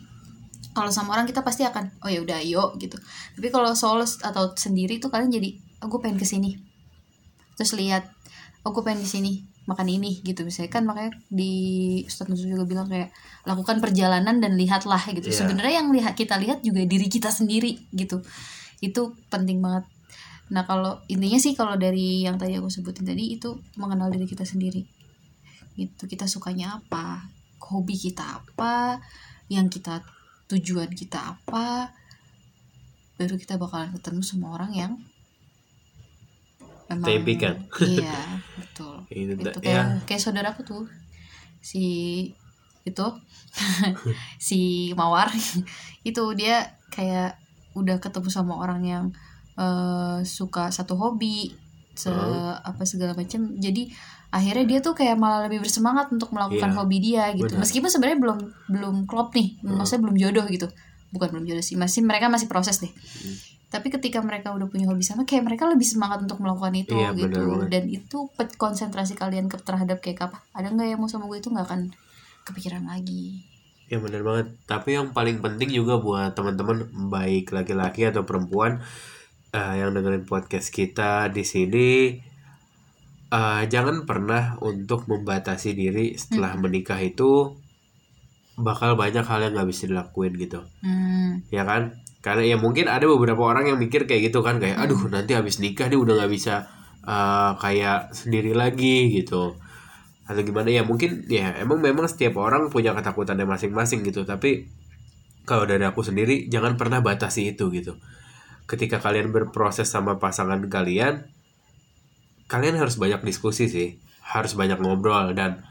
[0.73, 2.73] kalau sama orang kita pasti akan oh ya udah ayo.
[2.81, 2.97] Gitu.
[3.37, 6.57] Tapi kalau solo atau sendiri tuh kalian jadi oh gue pengen ke sini
[7.59, 8.07] terus lihat
[8.63, 9.33] oh gue pengen di sini
[9.67, 10.43] makan ini gitu.
[10.43, 11.53] Misalnya kan makanya di
[12.07, 13.15] Ustadz Nusuf juga bilang kayak
[13.47, 15.31] lakukan perjalanan dan lihatlah gitu.
[15.31, 15.39] Iya.
[15.47, 18.23] sebenarnya yang lihat kita lihat juga diri kita sendiri gitu.
[18.83, 19.87] Itu penting banget.
[20.51, 24.43] Nah kalau intinya sih kalau dari yang tadi aku sebutin tadi itu mengenal diri kita
[24.43, 24.83] sendiri.
[25.79, 27.31] Gitu kita sukanya apa
[27.63, 28.99] hobi kita apa
[29.47, 30.03] yang kita
[30.51, 31.95] tujuan kita apa
[33.17, 34.93] baru kita bakalan ketemu sama orang yang
[36.93, 37.55] memang Tepikan.
[37.83, 38.21] iya
[38.61, 39.85] betul Itu, itu kayak ya.
[40.05, 40.85] kayak saudaraku tuh
[41.59, 41.85] si
[42.83, 43.07] itu
[44.39, 44.61] si
[44.93, 45.29] mawar
[46.09, 46.57] itu dia
[46.89, 47.39] kayak
[47.73, 49.05] udah ketemu sama orang yang
[49.55, 51.53] eh, suka satu hobi
[51.93, 52.57] se Hmm.
[52.59, 53.85] apa segala macam jadi
[54.33, 57.61] akhirnya dia tuh kayak malah lebih bersemangat untuk melakukan Iya, hobi dia gitu benar.
[57.61, 59.77] meskipun sebenarnya belum belum klop nih Hmm.
[59.77, 60.69] maksudnya belum jodoh gitu
[61.13, 63.37] bukan belum jodoh sih masih mereka masih proses deh Hmm.
[63.73, 67.17] Tapi ketika mereka udah punya hobi sama kayak mereka lebih semangat untuk melakukan itu Iya,
[67.17, 67.69] gitu banget.
[67.73, 68.19] dan itu
[68.55, 71.81] konsentrasi kalian ke terhadap kayak apa ada nggak yang mau sama gue itu nggak akan
[72.45, 73.49] kepikiran lagi
[73.89, 74.57] Ya benar banget.
[74.65, 78.81] Tapi yang paling penting juga buat teman-teman baik laki-laki atau perempuan
[79.53, 81.89] eh, yang dengerin podcast kita di sini
[83.29, 87.53] eh, jangan pernah untuk membatasi diri setelah menikah itu
[88.55, 90.65] bakal banyak hal yang nggak bisa dilakuin gitu.
[90.81, 91.93] hmm, Ya kan?
[92.23, 95.59] Karena ya mungkin ada beberapa orang yang mikir kayak gitu kan kayak aduh nanti habis
[95.59, 96.71] nikah dia udah nggak bisa
[97.03, 99.59] eh, kayak sendiri lagi gitu.
[100.31, 104.23] Atau gimana ya mungkin ya emang memang setiap orang punya ketakutannya masing-masing gitu.
[104.23, 104.71] Tapi
[105.43, 107.99] kalau dari aku sendiri jangan pernah batasi itu gitu.
[108.71, 111.27] Ketika kalian berproses sama pasangan kalian
[112.47, 115.35] kalian harus banyak diskusi sih harus banyak ngobrol.
[115.35, 115.67] Dan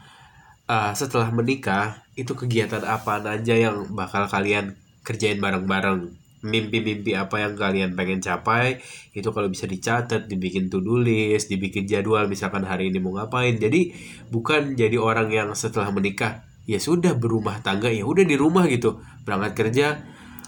[0.68, 7.54] uh, setelah menikah itu kegiatan apa aja yang bakal kalian kerjain bareng-bareng mimpi-mimpi apa yang
[7.54, 12.98] kalian pengen capai itu kalau bisa dicatat dibikin to-do list dibikin jadwal misalkan hari ini
[12.98, 13.94] mau ngapain jadi
[14.28, 18.98] bukan jadi orang yang setelah menikah ya sudah berumah tangga ya udah di rumah gitu
[19.22, 19.86] berangkat kerja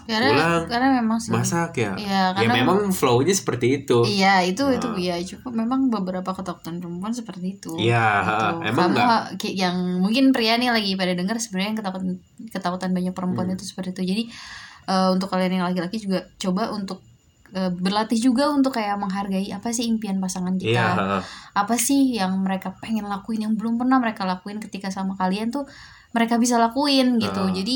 [0.05, 4.37] karena Pulang, karena memang sih masak ya Iya, ya karena- memang flow-nya seperti itu iya
[4.39, 5.01] itu itu Nah.
[5.01, 8.69] ya cukup memang beberapa ketakutan perempuan seperti itu Iya, Gitu.
[8.69, 9.21] emang Kamu, nggak?
[9.35, 12.09] ki- yang mungkin pria nih lagi pada dengar sebenarnya yang ketakutan
[12.47, 13.55] ketakutan banyak perempuan Hmm.
[13.55, 14.23] itu seperti itu jadi
[14.85, 17.01] eh, untuk kalian yang laki-laki juga coba untuk
[17.51, 21.19] eh, berlatih juga untuk kayak menghargai apa sih impian pasangan kita iya ha-ha.
[21.53, 25.63] apa sih yang mereka pengen lakuin yang belum pernah mereka lakuin ketika sama kalian tuh
[26.11, 27.51] mereka bisa lakuin gitu Ah.
[27.51, 27.75] jadi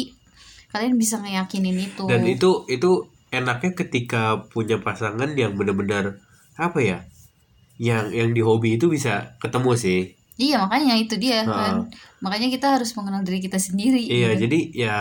[0.70, 2.92] kalian bisa ngeyakinin itu dan itu itu
[3.30, 6.18] enaknya ketika punya pasangan yang benar-benar
[6.58, 6.98] apa ya
[7.80, 10.02] yang yang di hobi itu bisa ketemu sih
[10.36, 11.48] iya makanya itu dia Ah.
[11.48, 11.74] kan
[12.20, 14.46] makanya kita harus mengenal diri kita sendiri iya gitu.
[14.46, 14.98] jadi ya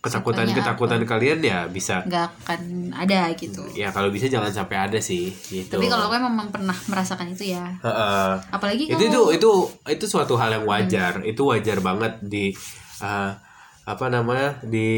[0.00, 2.60] ketakutan ketakutan kalian ya bisa nggak akan
[2.96, 3.68] ada gitu.
[3.76, 5.76] Ya kalau bisa jangan sampai ada sih gitu.
[5.76, 7.68] Tapi kalau gue memang pernah merasakan itu ya.
[7.84, 8.40] Ha-ha.
[8.48, 9.52] apalagi itu kalau itu itu
[9.92, 11.20] itu suatu hal yang wajar.
[11.20, 12.56] Itu wajar banget di
[13.04, 13.36] uh,
[13.84, 14.88] apa namanya di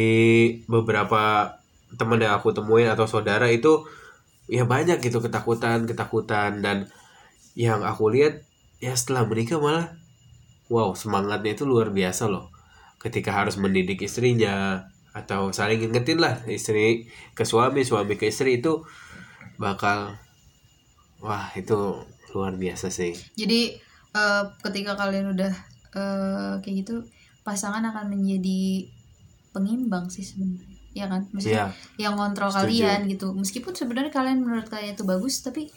[0.71, 1.51] beberapa
[1.99, 3.83] teman yang aku temuin atau saudara itu
[4.47, 6.63] ya banyak gitu ketakutan ketakutan.
[6.63, 6.87] Dan
[7.59, 8.47] yang aku lihat
[8.79, 9.99] ya setelah menikah malah
[10.71, 12.52] wow semangatnya itu luar biasa loh
[13.03, 18.81] ketika harus mendidik istrinya atau saling ingetin lah istri ke suami suami ke istri itu
[19.59, 20.15] bakal
[21.21, 22.01] wah itu
[22.33, 23.77] luar biasa sih jadi
[24.13, 25.53] eh, ketika kalian udah
[25.93, 27.05] eh, kayak gitu
[27.43, 28.87] pasangan akan menjadi
[29.53, 32.09] pengimbang sih sebenarnya ya kan maksudnya Iya.
[32.09, 32.85] yang kontrol Setuju.
[32.85, 35.69] kalian gitu meskipun sebenarnya kalian menurut kalian itu bagus tapi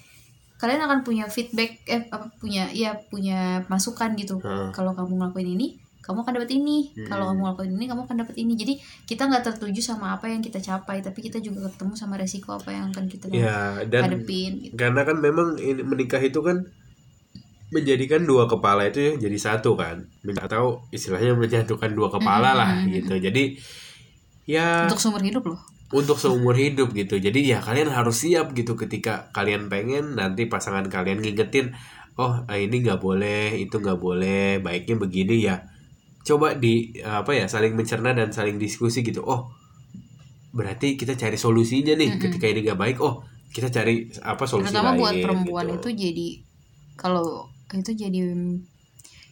[0.55, 4.71] kalian akan punya feedback eh apa punya ya punya masukan gitu Heeh.
[4.71, 5.67] kalau kamu ngelakuin ini
[6.05, 6.93] kamu akan dapat ini.
[7.09, 8.53] Kalau kamu ngelakuin ini kamu akan dapat ini.
[8.53, 8.73] Jadi
[9.09, 12.69] kita nggak tertuju sama apa yang kita capai tapi kita juga ketemu sama resiko apa
[12.69, 14.73] yang akan kita ya dan hadepin gitu.
[14.77, 16.61] karena kan memang ini, menikah itu kan
[17.73, 20.05] menjadikan dua kepala itu ya jadi satu kan.
[20.37, 23.17] Atau istilahnya menyatukan dua kepala lah gitu.
[23.17, 23.57] Jadi
[24.45, 25.59] ya untuk seumur hidup loh.
[25.89, 27.17] untuk seumur hidup gitu.
[27.17, 28.77] Jadi ya kalian harus siap gitu.
[28.77, 31.73] Ketika kalian pengen nanti pasangan kalian ngingetin
[32.15, 35.67] oh ini nggak boleh itu nggak boleh baiknya begini ya
[36.25, 39.21] coba di apa ya saling mencerna dan saling diskusi gitu.
[39.21, 39.53] Oh
[40.55, 42.97] berarti kita cari solusinya nih ketika ini nggak baik.
[42.99, 43.21] Oh
[43.53, 45.75] kita cari apa solusi terutama lain buat perempuan gitu.
[45.79, 46.27] itu jadi
[46.99, 48.19] kalau itu jadi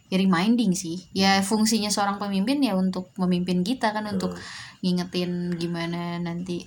[0.08, 1.02] ya reminding sih.
[1.10, 4.38] Ya fungsinya seorang pemimpin ya untuk memimpin kita kan untuk
[4.80, 6.62] ngingetin gimana nanti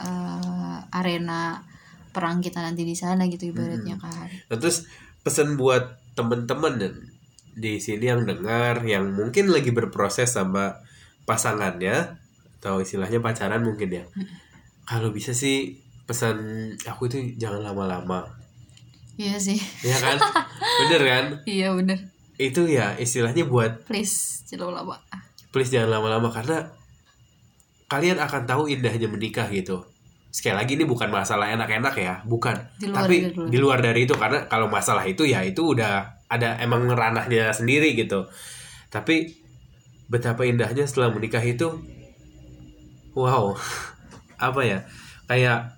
[0.00, 1.60] eh, arena
[2.08, 4.32] perang kita nanti di sana gitu ibaratnya kan.
[4.48, 4.88] Nah, terus
[5.20, 7.17] pesan buat temen-temen
[7.58, 10.78] di sini yang dengar yang mungkin lagi berproses sama
[11.26, 12.16] pasangannya
[12.58, 14.04] atau istilahnya pacaran mungkin ya.
[14.86, 16.38] Kalau bisa sih pesan
[16.86, 18.24] aku itu jangan lama-lama.
[19.18, 20.16] iya sih Ya kan?
[20.86, 21.24] Bener kan?
[21.58, 21.98] iya bener
[22.38, 24.94] Itu ya istilahnya buat please jangan lama
[25.50, 26.70] please jangan lama-lama karena
[27.88, 29.80] kalian akan tahu indahnya menikah gitu.
[30.28, 32.52] Sekali lagi ini bukan masalah enak-enak ya, bukan.
[32.76, 33.48] Di luar Tapi dari luar.
[33.48, 37.96] di luar dari itu karena kalau masalah itu ya itu udah ada emang ranahnya sendiri
[37.96, 38.28] gitu.
[38.88, 39.36] Tapi
[40.08, 41.80] betapa indahnya setelah menikah itu
[43.16, 43.56] wow.
[44.48, 44.78] Apa ya?
[45.28, 45.76] Kayak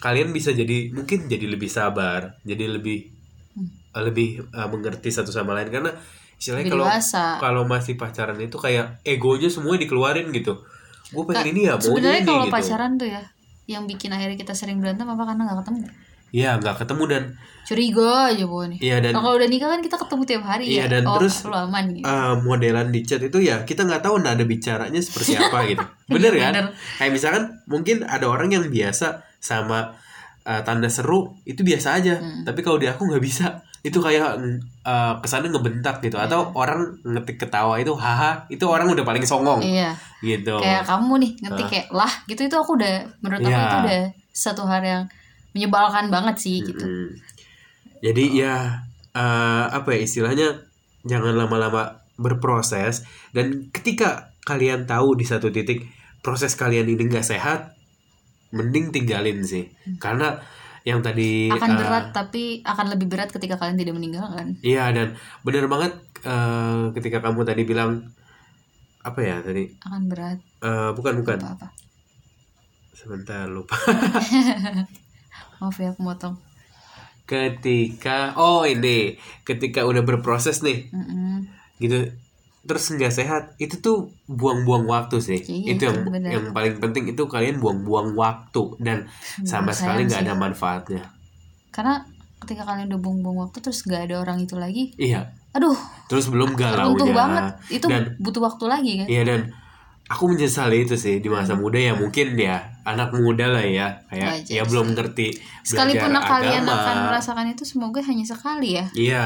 [0.00, 3.20] kalian bisa jadi mungkin jadi lebih sabar, jadi lebih
[3.90, 5.90] lebih uh, mengerti satu sama lain karena
[6.38, 6.86] istilahnya kalau
[7.42, 10.62] kalau masih pacaran itu kayak egonya semua dikeluarin gitu
[11.10, 13.22] gue pengen ini ya sebenarnya kalau gitu pacaran tuh ya
[13.66, 15.84] yang bikin akhirnya kita sering berantem apa karena nggak ketemu
[16.30, 17.22] Iya nggak ketemu dan
[17.60, 18.78] curiga aja pokoknya nih.
[18.80, 20.86] Iya dan Nah, kalau udah nikah kan kita ketemu tiap hari Iya, ya.
[20.90, 22.02] dan oh terus, lu aman gitu.
[22.02, 25.84] uh, modelan di chat itu ya kita nggak tahu nada bicaranya seperti apa gitu.
[26.06, 26.52] Bener Iya, kan?
[26.52, 26.66] bener.
[26.96, 29.06] kayak misalkan mungkin ada orang yang biasa
[29.38, 29.94] sama
[30.42, 32.14] uh, tanda seru itu biasa aja.
[32.16, 32.42] Hmm.
[32.42, 33.46] tapi kalau di aku nggak bisa.
[33.80, 34.36] Itu kayak
[34.82, 36.14] uh, kesannya ngebentak gitu.
[36.14, 39.62] Atau orang ngetik ketawa itu haha itu orang udah paling songong.
[39.62, 39.96] Iya.
[40.20, 40.52] Gitu.
[40.52, 43.64] Kayak kamu nih ngetik kayak lah gitu itu aku udah menurut aku Iya.
[43.64, 45.02] itu udah satu hal yang
[45.56, 46.84] menyebalkan banget sih gitu.
[46.84, 47.08] Mm.
[48.00, 50.48] Jadi ya eh, apa ya istilahnya
[51.04, 53.04] jangan lama-lama berproses.
[53.34, 55.86] Dan ketika kalian tahu di satu titik
[56.20, 57.76] proses kalian ini nggak sehat,
[58.52, 59.68] mending tinggalin sih.
[60.00, 60.36] Karena
[60.80, 64.56] yang tadi akan eh, berat tapi akan lebih berat ketika kalian tidak meninggalkan.
[64.64, 65.12] Iya dan
[65.44, 65.92] bener banget
[66.24, 68.16] eh, ketika kamu tadi bilang
[69.00, 69.68] apa ya tadi?
[69.84, 70.40] Akan berat.
[70.64, 71.36] Eh, bukan bukan.
[71.40, 71.68] Apa apa
[73.00, 73.80] sebentar lupa
[75.60, 76.34] maaf ya aku motong.
[77.28, 79.20] Ketika oh ini.
[79.46, 80.90] Ketika udah berproses nih.
[80.90, 81.46] Mm-mm.
[81.78, 82.10] gitu.
[82.60, 85.40] Terus nggak sehat itu tuh buang-buang waktu sih.
[85.40, 88.76] Iya, itu yang yang paling penting itu kalian buang-buang waktu.
[88.82, 89.06] Dan
[89.46, 91.02] sama Sayang sekali nggak ada manfaatnya.
[91.70, 92.04] Karena
[92.40, 95.28] ketika kalian udah buang-buang waktu terus gak ada orang itu lagi iya.
[95.52, 95.76] aduh
[96.08, 97.44] terus belum galau runtuh banget.
[97.68, 99.06] Itu dan butuh waktu lagi kan?
[99.06, 99.40] Iya dan
[100.10, 104.42] aku menyesali itu sih di masa muda ya mungkin ya anak muda lah ya kayak
[104.42, 106.74] Wajar ya belum ngerti sekalipun belajar kalian agama.
[106.82, 109.24] akan merasakan itu semoga hanya sekali ya Iya,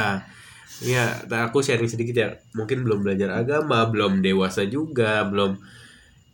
[0.84, 1.04] iya.
[1.48, 2.28] Aku sharing sedikit ya.
[2.52, 5.56] Mungkin belum belajar agama, belum dewasa juga, belum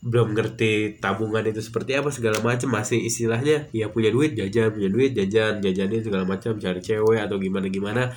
[0.00, 4.88] belum ngerti tabungan itu seperti apa segala macam masih istilahnya ya punya duit jajan punya
[4.88, 8.08] duit jajan jajanin segala macam cari cewek atau gimana gimana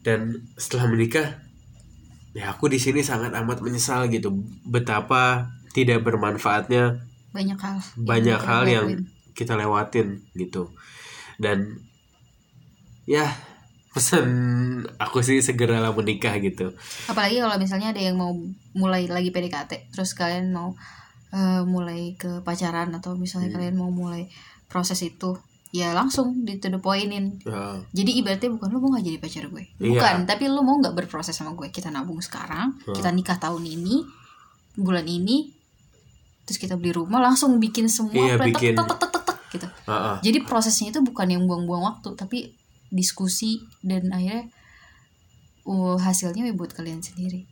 [0.00, 1.36] dan setelah menikah
[2.36, 4.28] ya aku di sini sangat amat menyesal gitu
[4.68, 7.00] betapa tidak bermanfaatnya
[7.32, 9.02] banyak hal yang banyak kita hal yang lakuin.
[9.32, 10.68] kita lewatin gitu
[11.40, 11.80] dan
[13.08, 13.24] ya
[13.92, 14.28] pesan
[15.00, 16.76] aku sih segeralah menikah gitu
[17.08, 18.36] apalagi kalau misalnya ada yang mau
[18.76, 20.76] mulai lagi PDKT terus kalian mau
[21.32, 23.56] eh, mulai ke pacaran atau misalnya Hmm.
[23.56, 24.28] kalian mau mulai
[24.68, 29.04] proses itu ya langsung di to the pointin Ya, jadi ibaratnya bukan lu mau gak
[29.04, 29.64] jadi pacar gue?
[29.76, 29.90] Iya.
[29.90, 31.68] bukan tapi lu mau nggak berproses sama gue?
[31.68, 32.94] Kita nabung sekarang Hmm.
[32.94, 34.06] kita nikah tahun ini
[34.74, 35.50] bulan ini
[36.42, 39.38] terus kita beli rumah langsung bikin semua Iya, plan, bikin- tek, tek, tek, tek, tek,
[39.50, 39.66] gitu.
[39.84, 40.16] Ah, ah.
[40.20, 42.38] jadi prosesnya itu bukan yang buang-buang waktu tapi
[42.88, 43.50] diskusi
[43.80, 44.46] dan akhirnya
[45.64, 47.42] uh, hasilnya ya buat kalian sendiri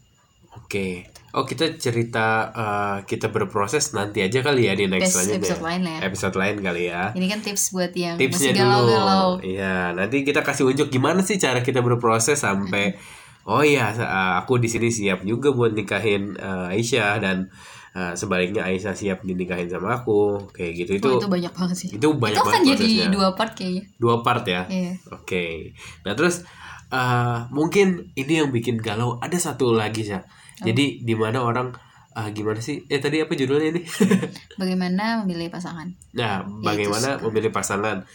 [0.56, 5.66] oke Oh kita cerita uh, kita berproses nanti aja kali ya di next Best episode
[5.66, 6.00] lain lah ya.
[6.06, 7.10] Episode lain kali ya.
[7.10, 9.42] Ini kan tips buat yang Tipsnya masih galau-galau.
[9.42, 9.50] dulu.
[9.50, 12.94] Iya, nanti kita kasih unjuk gimana sih cara kita berproses sampai
[13.50, 17.50] oh iya uh, aku di sini siap juga buat nikahin uh, Aisyah dan
[17.98, 21.88] uh, sebaliknya Aisyah siap dinikahin sama aku kayak gitu itu Oh, itu banyak banget sih.
[21.98, 23.10] itu banyak itu akan banget jadi prosesnya.
[23.10, 23.82] dua part kayaknya.
[23.98, 24.62] dua part ya.
[24.70, 24.92] Iya.
[25.10, 25.74] Oke.
[26.06, 26.46] Nah, terus
[26.94, 30.06] uh, mungkin ini yang bikin galau ada satu lagi
[30.60, 30.70] ya.
[30.70, 31.74] Jadi di mana orang
[32.14, 32.86] uh, gimana sih?
[32.86, 33.82] Eh tadi apa judulnya ini?
[34.60, 35.88] Bagaimana memilih pasangan?
[36.14, 38.06] nah, bagaimana memilih pasangan?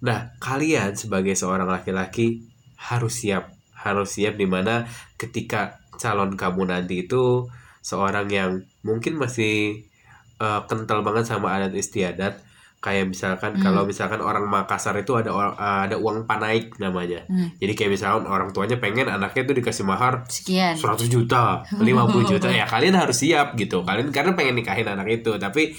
[0.00, 2.46] Nah, kalian sebagai seorang laki-laki
[2.80, 4.88] harus siap, harus siap di mana
[5.20, 7.44] ketika calon kamu nanti itu
[7.84, 9.84] seorang yang mungkin masih
[10.40, 12.40] uh, kental banget sama adat istiadat
[12.80, 13.60] kayak misalkan Hmm.
[13.60, 17.52] kalau misalkan orang Makassar itu ada or- ada uang panaik namanya Hmm.
[17.54, 20.72] jadi kayak misalkan orang tuanya pengen anaknya tuh dikasih mahar Sekian.
[20.74, 23.84] 100 juta, 50 juta ya kalian harus siap gitu.
[23.84, 25.76] Kalian karena pengen nikahin anak itu, tapi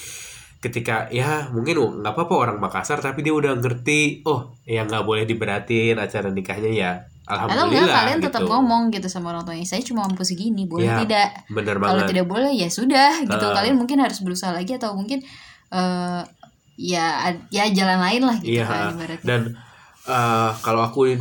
[0.58, 5.26] ketika ya mungkin nggak apa-apa orang Makassar tapi dia udah ngerti oh ya nggak boleh
[5.26, 6.92] diberatin acara nikahnya ya
[7.24, 8.52] Atau alhamdulillah enggak kalian tetap gitu.
[8.52, 9.64] ngomong gitu sama orang tuanya.
[9.64, 11.30] Saya cuma mampu segini, boleh Ya, tidak?
[11.50, 13.42] bener Kalau banget tidak boleh ya sudah gitu.
[13.42, 13.54] Ah.
[13.56, 15.26] Kalian mungkin harus berusaha lagi atau mungkin
[15.72, 16.22] eh
[16.84, 17.06] ya
[17.50, 19.22] ya jalan lain lah gitu Iya, kan ibaratnya.
[19.24, 19.42] dan
[20.08, 21.14] eh, kalau aku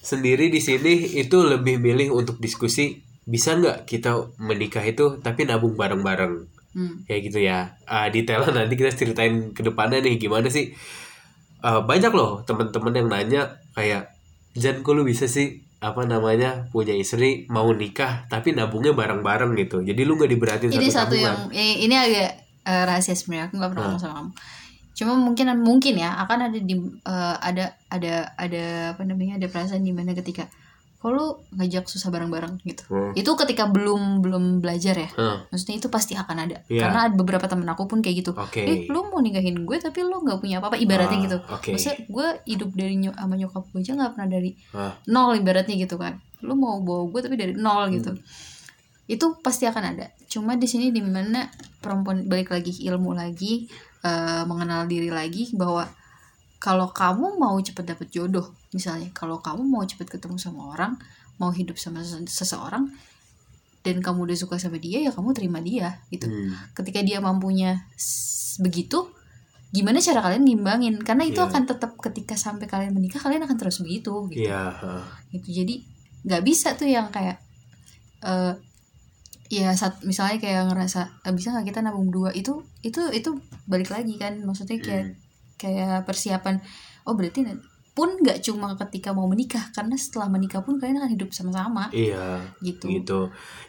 [0.00, 5.72] sendiri di sini itu lebih milih untuk diskusi bisa nggak kita menikah itu tapi nabung
[5.74, 7.00] bareng-bareng Hmm.
[7.02, 10.68] kayak gitu ya uh, detailnya nanti kita ceritain ke depannya nih gimana sih
[11.58, 14.14] Uh, banyak loh teman-teman yang nanya kayak
[14.54, 19.82] Jan kok lu bisa sih apa namanya punya istri mau nikah tapi nabungnya bareng-bareng gitu
[19.82, 22.30] jadi lu nggak diberatin Ini satu satu yang eh, ini agak
[22.62, 23.88] eh, rahasia sebenarnya aku nggak pernah Ah.
[23.90, 24.30] ngomong sama kamu.
[24.98, 29.80] Cuma mungkin mungkin ya akan ada di eh, ada ada ada apa namanya ada perasaan
[29.80, 30.50] di mana ketika
[30.98, 32.82] kalau ngajak susah bareng-bareng gitu.
[32.90, 33.14] Hmm.
[33.14, 35.06] Itu ketika belum belum belajar ya.
[35.14, 36.58] Hmm, Maksudnya itu pasti akan ada.
[36.66, 36.90] Iya.
[36.90, 38.34] Karena ada beberapa temen aku pun kayak gitu.
[38.34, 41.38] oke Eh, lu mau nikahin gue tapi lu nggak punya apa-apa ibaratnya Ah, gitu.
[41.38, 44.98] oke Maksudnya gue hidup dari ny sama nyokap gue aja nggak pernah dari Ah.
[45.06, 46.18] nol ibaratnya gitu kan.
[46.42, 48.18] Lu mau bawa gue tapi dari nol gitu.
[48.18, 48.26] Hmm.
[49.06, 50.10] Itu pasti akan ada.
[50.26, 51.46] Cuma di sini di mana
[51.78, 53.70] perempuan balik lagi ilmu lagi
[54.08, 55.84] eh, mengenal diri lagi bahwa
[56.58, 60.92] kalau kamu mau cepet dapet jodoh misalnya kalau kamu mau cepet ketemu sama orang
[61.38, 62.88] mau hidup sama sese- seseorang
[63.86, 66.26] dan kamu udah suka sama dia ya kamu terima dia gitu.
[66.26, 67.86] Hmm, ketika dia mampunya
[68.58, 69.06] begitu
[69.70, 70.98] gimana cara kalian ngimbangin?
[71.04, 71.46] Karena itu Iya.
[71.46, 74.48] akan tetap ketika sampai kalian menikah kalian akan terus begitu gitu.
[74.50, 75.04] Iya ah.
[75.30, 75.62] gitu.
[75.62, 75.86] Jadi
[76.26, 77.38] nggak bisa tuh yang kayak
[78.18, 78.52] eh
[79.48, 83.32] ya saat misalnya kayak ngerasa "Eh, bisa nggak kita nabung dua itu itu itu
[83.64, 85.16] balik lagi kan maksudnya kayak Hmm.
[85.56, 86.60] kayak persiapan
[87.08, 87.42] oh berarti
[87.92, 92.38] pun nggak cuma ketika mau menikah karena setelah menikah pun kalian akan hidup sama-sama iya
[92.62, 93.20] gitu gitu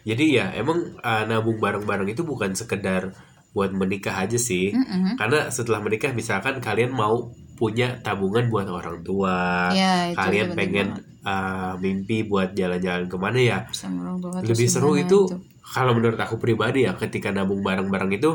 [0.05, 3.09] jadi ya emang uh, nabung bareng-bareng itu bukan sekedar
[3.57, 5.17] buat menikah aja sih Mm-mm.
[5.17, 10.87] karena setelah menikah misalkan kalian mau punya tabungan buat orang tua ya itu kalian pengen
[10.93, 11.25] banget.
[11.25, 15.41] uh, mimpi buat jalan-jalan ke mana ya sama orang tua lebih seru itu gitu.
[15.69, 18.31] Kalau menurut aku pribadi ya ketika nabung bareng-bareng itu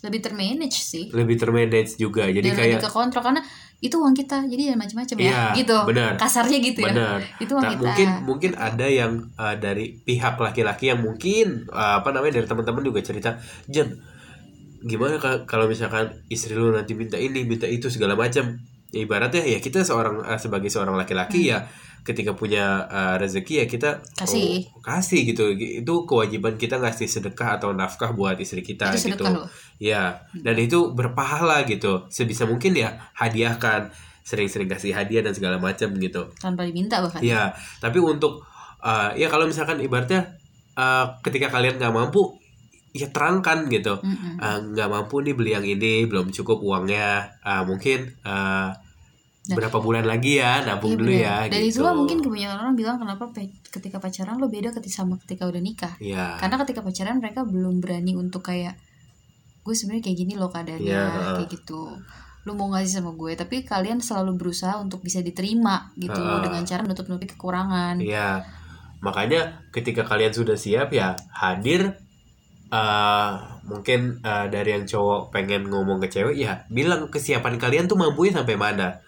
[0.00, 1.12] lebih termanage sih.
[1.12, 2.24] Lebih termanage juga.
[2.24, 3.42] Jadi dan kayak lebih ke kontrol karena
[3.80, 5.76] itu uang kita jadi jangan macam-macam ya Iya, gitu.
[5.84, 6.12] benar.
[6.16, 6.88] kasarnya gitu ya.
[6.88, 7.18] Benar.
[7.36, 7.82] Itu uang Nah, kita.
[7.84, 12.80] mungkin mungkin ada yang uh, dari pihak laki-laki yang mungkin uh, apa namanya dari teman-teman
[12.80, 13.36] juga cerita
[13.68, 13.92] Jan
[14.80, 18.56] gimana ka- kalau misalkan istri lu nanti minta ini minta itu segala macam
[18.90, 21.62] Ya, ibaratnya ya kita seorang uh, sebagai seorang laki-laki ya
[22.00, 24.24] ketika punya uh, rezeki ya kita Hmm.
[24.24, 24.64] Kasih.
[24.72, 29.24] oh, kasih gitu itu kewajiban kita ngasih sedekah atau nafkah buat istri kita itu gitu
[29.24, 29.46] loh
[29.80, 32.04] Ya, dan itu berpahala gitu.
[32.12, 33.88] Sebisa mungkin ya hadiahkan,
[34.20, 36.28] sering-sering kasih hadiah dan segala macam gitu.
[36.36, 38.44] tanpa diminta bahkan Ya, tapi untuk
[38.84, 40.36] uh, ya kalau misalkan ibaratnya
[40.76, 42.36] uh, ketika kalian nggak mampu,
[42.92, 43.96] ya terangkan gitu.
[44.04, 44.36] Mm-mm.
[44.36, 47.32] Uh, nggak mampu nih beli yang ini, belum cukup uangnya.
[47.40, 48.76] Uh, mungkin uh,
[49.40, 49.56] Nah.
[49.56, 51.24] berapa bulan lagi ya, nabung Iya dulu bener.
[51.24, 51.34] ya.
[51.48, 51.70] Dan gitu.
[51.80, 55.58] itulah mungkin kebanyakan orang bilang kenapa pe- ketika pacaran lo beda ketika sama ketika udah
[55.58, 55.94] nikah.
[55.96, 58.76] Ya, Karena ketika pacaran mereka belum berani untuk kayak
[59.60, 61.34] gue sebenarnya kayak gini loh keadaannya Iya.
[61.40, 61.88] kayak gitu.
[62.44, 66.40] Lu mau ngasih sama gue, tapi kalian selalu berusaha untuk bisa diterima gitu Heeh.
[66.40, 67.96] dengan cara nutup-nutupi kekurangan.
[67.96, 68.44] Iya,
[69.00, 71.96] makanya ketika kalian sudah siap ya hadir.
[72.70, 73.30] eh
[73.66, 78.30] mungkin eh, dari yang cowok pengen ngomong ke cewek ya bilang kesiapan kalian tuh mampunya
[78.32, 79.02] sampai mana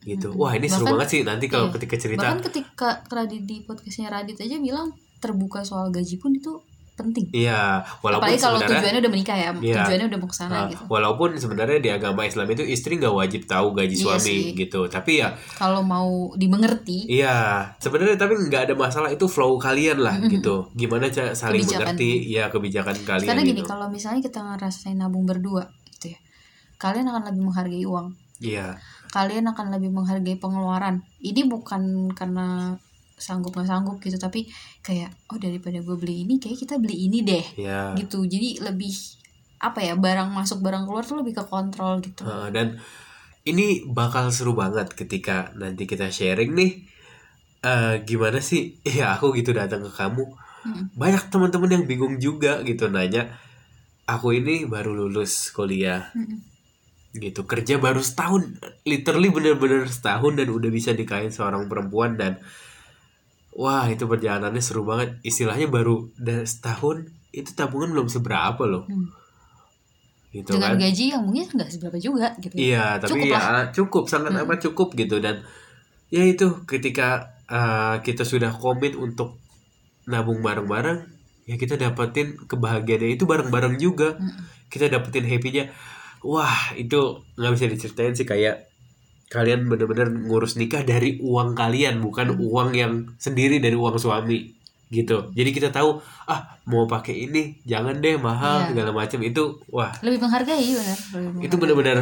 [0.00, 0.32] gitu.
[0.32, 1.74] Wah ini seru Bahkan- banget sih nanti kalau iya.
[1.74, 2.22] ketika cerita.
[2.24, 6.52] Bahkan ketika Radit di podcastnya Radit aja bilang terbuka soal gaji pun itu
[6.92, 9.76] penting iya walaupun apalagi kalau tujuannya udah menikah ya Iya.
[9.80, 13.08] tujuannya udah mau ke sana ah, gitu walaupun sebenarnya di agama Islam itu istri nggak
[13.10, 14.52] wajib tahu gaji Iya suami sih.
[14.52, 19.96] gitu tapi ya kalau mau dimengerti Iya, sebenarnya tapi nggak ada masalah itu flow kalian
[19.98, 20.68] lah gitu.
[20.74, 21.96] Gimana cara saling Kebijakan.
[21.96, 23.68] mengerti ya kebijakan kalian karena gini gitu.
[23.68, 26.20] kalau misalnya kita ngerasain nabung berdua gitu ya
[26.76, 28.76] kalian akan lebih menghargai uang Iya,
[29.10, 32.78] kalian akan lebih menghargai pengeluaran ini bukan karena
[33.20, 34.48] sanggup nggak sanggup gitu tapi
[34.80, 37.92] kayak oh daripada gue beli ini kayak kita beli ini deh iya.
[38.00, 38.94] gitu jadi lebih
[39.60, 42.80] apa ya barang masuk barang keluar tuh lebih ke kontrol gitu Heeh, dan
[43.44, 46.72] ini bakal seru banget ketika nanti kita sharing nih.
[47.60, 48.80] eh gimana sih?
[48.98, 50.24] Ya aku gitu datang ke kamu.
[50.64, 50.84] Mm-mm.
[50.96, 53.36] Banyak teman-teman yang bingung juga gitu nanya.
[54.08, 56.40] Aku ini baru lulus kuliah Mm-mm.
[57.14, 57.46] Gitu.
[57.46, 58.58] Kerja baru setahun.
[58.86, 62.38] Literally bener-bener setahun dan udah bisa nikahin seorang perempuan dan
[63.54, 65.18] wah itu perjalanannya seru banget.
[65.26, 68.86] Istilahnya baru dan setahun itu tabungan belum seberapa loh.
[68.86, 69.10] Hmm.
[70.30, 70.86] gitu dengan kan.
[70.86, 72.54] gaji yang mungkin nggak seberapa juga gitu.
[72.54, 74.46] Iya tapi Cukup ya cukup sangat Hmm.
[74.46, 75.18] amat cukup gitu.
[75.18, 75.42] Dan
[76.06, 79.42] ya itu ketika uh, kita sudah komit untuk
[80.06, 81.02] nabung bareng-bareng
[81.50, 84.14] ya kita dapetin kebahagiaannya itu bareng-bareng juga.
[84.22, 84.70] Mm-mm.
[84.70, 85.74] kita dapetin happy-nya
[86.22, 87.00] wah itu
[87.34, 88.68] nggak bisa diceritain sih kayak
[89.26, 94.50] kalian bener-bener ngurus nikah dari uang kalian bukan uang yang sendiri dari uang suami
[94.90, 95.30] gitu.
[95.30, 98.68] Jadi kita tahu ah mau pakai ini jangan deh mahal Iya.
[98.74, 99.22] segala macam.
[99.22, 99.94] Itu wah.
[100.02, 100.98] Lebih menghargai benar.
[101.38, 101.98] Itu bener-bener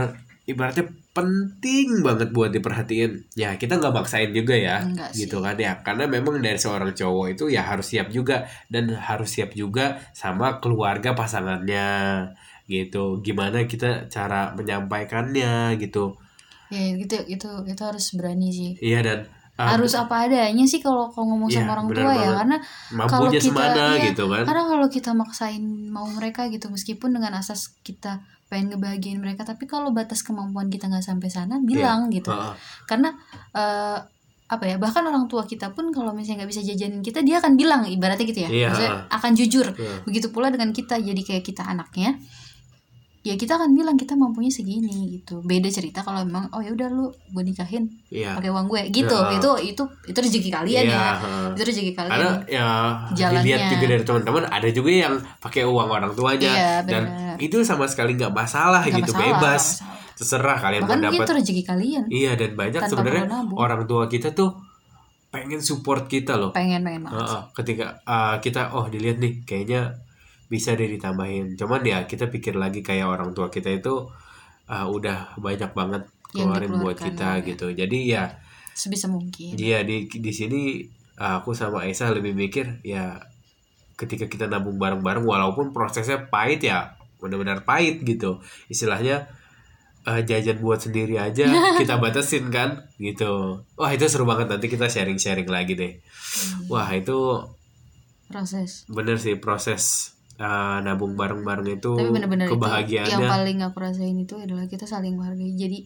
[0.49, 3.37] ibaratnya penting banget buat diperhatiin.
[3.37, 5.29] Ya kita nggak maksain juga ya Enggak sih.
[5.29, 5.61] gitu kan.
[5.61, 10.01] Ya karena memang dari seorang cowok itu ya harus siap juga dan harus siap juga
[10.17, 11.87] sama keluarga pasangannya
[12.69, 16.15] gitu gimana kita cara menyampaikannya gitu
[16.69, 19.25] ya gitu itu itu harus berani sih iya dan
[19.57, 22.37] ah, harus apa adanya sih kalau kalau ngomong Iya, sama orang tua ya banget.
[22.37, 22.57] karena
[22.91, 27.11] mampunya kalau kita- semana iya, gitu kan karena kalau kita maksain mau mereka gitu meskipun
[27.11, 32.09] dengan asas kita pengen ngebahagiain mereka tapi kalau batas kemampuan kita nggak sampai sana bilang
[32.09, 32.53] gitu Heeh.
[32.85, 33.17] karena
[33.51, 33.99] eh,
[34.49, 37.53] apa ya bahkan orang tua kita pun kalau misalnya nggak bisa jajanin kita dia akan
[37.55, 39.05] bilang ibaratnya gitu ya Iya, Maksudnya heeh.
[39.11, 39.95] akan jujur Iya.
[40.05, 42.17] begitu pula dengan kita jadi kayak kita anaknya
[43.29, 45.45] ya kita akan bilang kita mampunya segini gitu.
[45.45, 48.33] Beda cerita kalau emang oh ya udah lu gue nikahin iya.
[48.33, 49.13] pakai uang gue gitu.
[49.13, 49.37] Iya.
[49.37, 51.13] itu itu itu rezeki kalian Iya, ya.
[51.53, 52.13] itu rezeki kalian.
[52.17, 52.69] Karena ya
[53.13, 53.45] Jalannya.
[53.45, 55.15] dilihat juga dari teman-teman ada juga yang
[55.45, 56.53] pakai uang orang tuanya.
[56.57, 57.03] Iya, dan
[57.37, 59.65] itu sama sekali nggak masalah Nggak gitu masalah, bebas.
[59.85, 59.97] masalah.
[60.19, 62.05] terserah kalian bahkan mau mungkin dapat itu rezeki kalian.
[62.11, 63.25] Iya dan banyak sebenarnya
[63.55, 64.51] orang tua kita tuh
[65.29, 66.51] pengen support kita loh.
[66.57, 67.21] Pengen pengen banget.
[67.21, 70.08] Heeh, ketika uh, kita oh dilihat nih kayaknya
[70.49, 71.55] bisa deh ditambahin.
[71.55, 74.09] Cuman ya kita pikir lagi kayak orang tua kita itu
[74.69, 77.45] uh, udah banyak banget keluarin buat kita ya.
[77.45, 77.73] gitu.
[77.73, 78.33] Jadi ya
[78.73, 79.55] sebisa mungkin.
[79.55, 80.85] Dia di di sini
[81.21, 83.21] uh, aku sama Aisyah lebih mikir ya
[83.99, 88.41] ketika kita nabung bareng-bareng walaupun prosesnya pahit ya benar-benar pahit gitu.
[88.73, 89.29] Istilahnya
[90.09, 91.45] uh, jajan buat sendiri aja
[91.81, 93.61] kita batasin kan gitu.
[93.77, 94.49] Wah itu seru banget.
[94.49, 95.93] Nanti kita sharing-sharing lagi deh.
[96.01, 97.45] Hmm, wah itu
[98.33, 98.89] proses.
[98.89, 104.17] Bener sih proses uh, nabung bareng-bareng itu tapi benar-benar itu yang kebahagiaannya paling aku rasain
[104.17, 105.53] itu adalah kita saling menghargai.
[105.59, 105.79] Jadi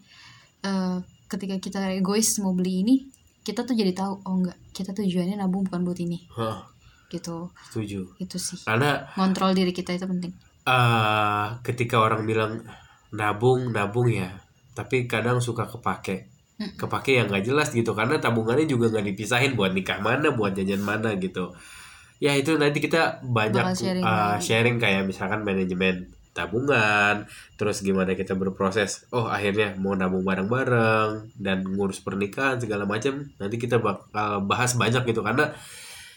[0.63, 0.97] eh,
[1.27, 2.95] ketika kita egois mau beli ini
[3.43, 6.31] kita tuh jadi tahu oh enggak kita tujuannya nabung bukan buat ini.
[6.37, 6.63] Hah,
[7.11, 7.51] gitu.
[7.69, 8.15] Setuju.
[8.21, 8.63] Itu sih.
[8.63, 10.33] Karena ngontrol diri kita itu penting.
[10.63, 12.63] uh, ketika orang bilang
[13.11, 14.31] nabung nabung ya
[14.79, 16.31] tapi kadang suka kepake.
[16.63, 20.79] Kepake yang nggak jelas gitu karena tabungannya juga nggak dipisahin buat nikah mana buat jajan
[20.79, 21.51] mana gitu
[22.23, 28.15] ya itu nanti kita banyak Bakal sharing uh, sharing kayak misalkan manajemen tabungan terus gimana
[28.15, 34.47] kita berproses oh akhirnya mau nabung bareng-bareng dan ngurus pernikahan segala macam nanti kita bakal
[34.47, 35.21] bahas banyak gitu.
[35.27, 35.51] Karena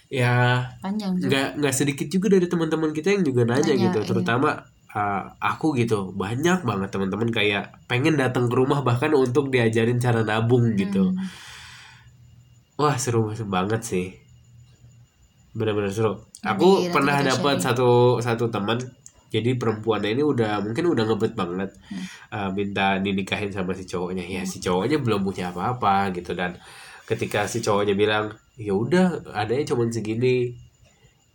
[0.06, 4.00] ya panjang nggak nggak sedikit juga dari teman-teman kita yang juga nanya, Nanya, gitu.
[4.06, 4.08] iya.
[4.08, 4.50] terutama
[4.94, 6.14] uh, aku gitu.
[6.14, 11.18] Banyak banget teman-teman kayak pengen datang ke rumah bahkan untuk diajarin cara nabung gitu.
[11.18, 11.28] Hmm.
[12.76, 14.25] wah seru banget sih
[15.56, 16.20] benar-benar seru.
[16.44, 18.78] Aku nanti pernah dapat satu satu teman
[19.36, 21.70] jadi perempuannya ini udah mungkin udah ngebet banget.
[21.92, 22.06] Hmm.
[22.32, 24.24] uh, minta dinikahin sama si cowoknya.
[24.24, 26.32] Ya si cowoknya belum punya apa-apa gitu.
[26.32, 26.56] Dan
[27.04, 30.56] ketika si cowoknya bilang ya udah adanya cuma segini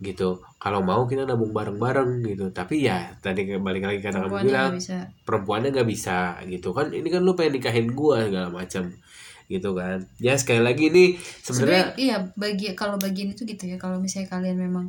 [0.01, 0.41] gitu.
[0.57, 2.49] Kalau mau kita nabung bareng-bareng gitu.
[2.49, 5.05] Tapi ya tadi balik lagi kata kamu bilang bisa.
[5.21, 6.73] Perempuannya nggak bisa gitu.
[6.73, 8.89] Kan ini kan lu pengen nikahin gua segala macam
[9.51, 11.05] gitu kan ya sekali lagi ini
[11.39, 14.87] sebenarnya iya bagi kalau bagian itu gitu ya kalau misalnya kalian memang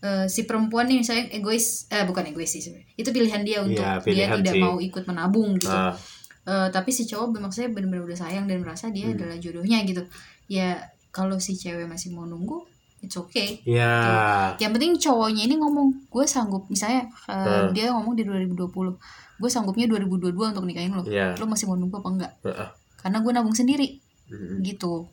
[0.00, 3.80] eh, si perempuan nih misalnya egois eh bukan egois sih sebenarnya itu pilihan dia untuk
[3.80, 4.60] Iya, dia pilihan tidak sih.
[4.60, 5.96] mau ikut menabung gitu ah,
[6.42, 9.14] Eh, tapi si cowok maksudnya benar-benar udah sayang dan merasa dia Hmm.
[9.14, 10.02] adalah jodohnya gitu
[10.48, 10.74] ya
[11.08, 12.66] kalau si cewek masih mau nunggu
[12.98, 13.94] it's okay ya
[14.58, 17.70] yang penting cowoknya ini ngomong gue sanggup misalnya eh, Hmm.
[17.70, 18.74] dia ngomong di 2020
[19.38, 21.34] gue sanggupnya 2022 untuk nikahin lo Iya.
[21.34, 22.68] lo masih mau nunggu apa enggak Heeh.
[23.02, 24.62] Karena gue nabung sendiri Mm-mm.
[24.62, 25.10] gitu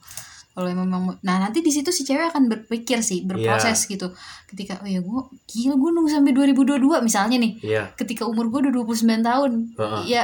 [0.50, 3.90] kalau emang mau- nah nanti di situ si cewek akan berpikir sih berproses Iya.
[3.90, 4.08] gitu
[4.46, 7.84] ketika oh ya gue gila gue nunggu sampai 2022 misalnya nih Iya.
[7.96, 10.02] ketika umur gue udah 29 tahun Heeh.
[10.10, 10.24] ya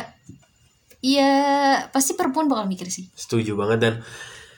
[1.02, 1.32] ya
[1.88, 3.94] pasti perempuan bakal mikir sih setuju banget dan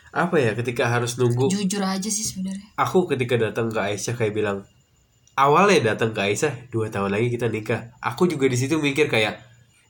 [0.10, 4.34] apa ya ketika harus nunggu jujur aja sih sebenarnya aku ketika datang ke Aisyah kayak
[4.34, 4.64] bilang
[5.36, 9.43] awalnya datang ke Aisyah dua tahun lagi kita nikah aku juga di situ mikir kayak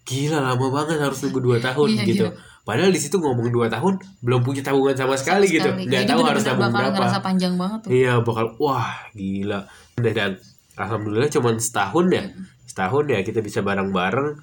[0.03, 2.35] gila lama banget harus nunggu dua tahun Iya, gitu iya.
[2.67, 5.71] Padahal di situ ngomong dua tahun belum punya tabungan sama sekali, gitu.
[5.71, 5.87] Sekali.
[5.87, 7.89] nggak tahu harus nabung bakal berapa ngerasa panjang banget tuh.
[7.95, 9.63] Iya bakal wah gila.
[9.95, 10.31] Dan, dan
[10.75, 12.23] alhamdulillah cuman setahun ya.
[12.67, 14.35] Setahun ya kita bisa bareng-bareng.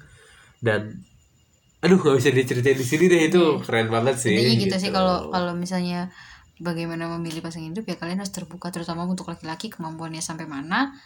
[0.57, 1.05] Dan
[1.85, 5.29] aduh nggak bisa diceritain di sini deh itu keren banget sih Intinya gitu, sih kalau
[5.29, 6.09] kalau misalnya
[6.57, 10.97] bagaimana memilih pasangan hidup ya kalian harus terbuka terutama untuk laki-laki kemampuannya sampai mana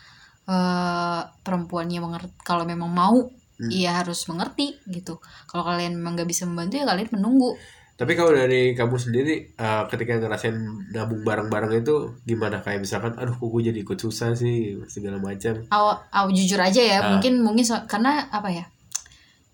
[0.48, 3.28] eh perempuannya mengerti kalau memang mau
[3.60, 3.68] Hmm.
[3.70, 7.60] iya harus mengerti gitu kalau kalian memang nggak bisa membantu ya kalian menunggu
[7.94, 10.56] Tapi kalau dari kamu sendiri uh, ketika ngerasain
[10.90, 15.68] nabung bareng-bareng itu gimana kayak misalkan aduh kok gue jadi ikut susah sih segala macam.
[15.68, 17.12] aw, aw jujur aja ya Ah.
[17.12, 18.66] mungkin mungkin so- karena apa ya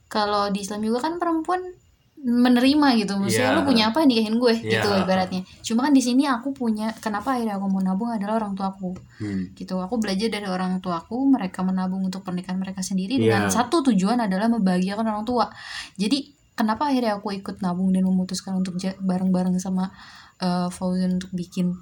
[0.06, 1.66] kalau di Islam juga kan perempuan
[2.26, 3.58] menerima gitu maksudnya Iya.
[3.58, 4.82] lu punya apa nikahin gue Iya.
[4.82, 8.58] gitu ibaratnya cuma kan di sini aku punya kenapa akhirnya aku mau nabung adalah orang
[8.58, 9.54] tuaku Hmm.
[9.54, 13.54] gitu aku belajar dari orang tuaku mereka menabung untuk pernikahan mereka sendiri dengan Iya.
[13.54, 15.54] satu tujuan adalah membahagiakan orang tua
[15.96, 16.26] jadi
[16.58, 19.94] kenapa akhirnya aku ikut nabung dan memutuskan untuk bareng-bareng sama
[20.36, 21.78] eh, Fauzan untuk bikin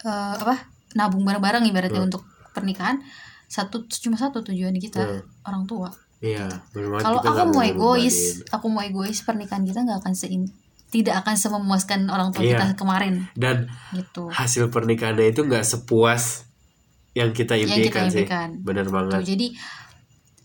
[0.00, 0.56] eh, apa
[0.94, 2.08] nabung bareng-bareng ibaratnya Hmm.
[2.08, 3.02] untuk pernikahan
[3.50, 5.20] satu cuma satu tujuan kita Hmm.
[5.42, 5.90] orang tua
[6.20, 8.16] Iya, benar kalau aku mau egois
[8.46, 10.44] aku mau egois pernikahan kita nggak akan sein
[10.88, 12.60] tidak akan sememuaskan orang tua Iya.
[12.60, 16.44] kita kemarin dan gitu hasil pernikahannya itu nggak sepuas
[17.10, 18.26] yang kita yang impikan, kita sih.
[18.60, 19.20] Bener Tuh, banget.
[19.24, 19.46] jadi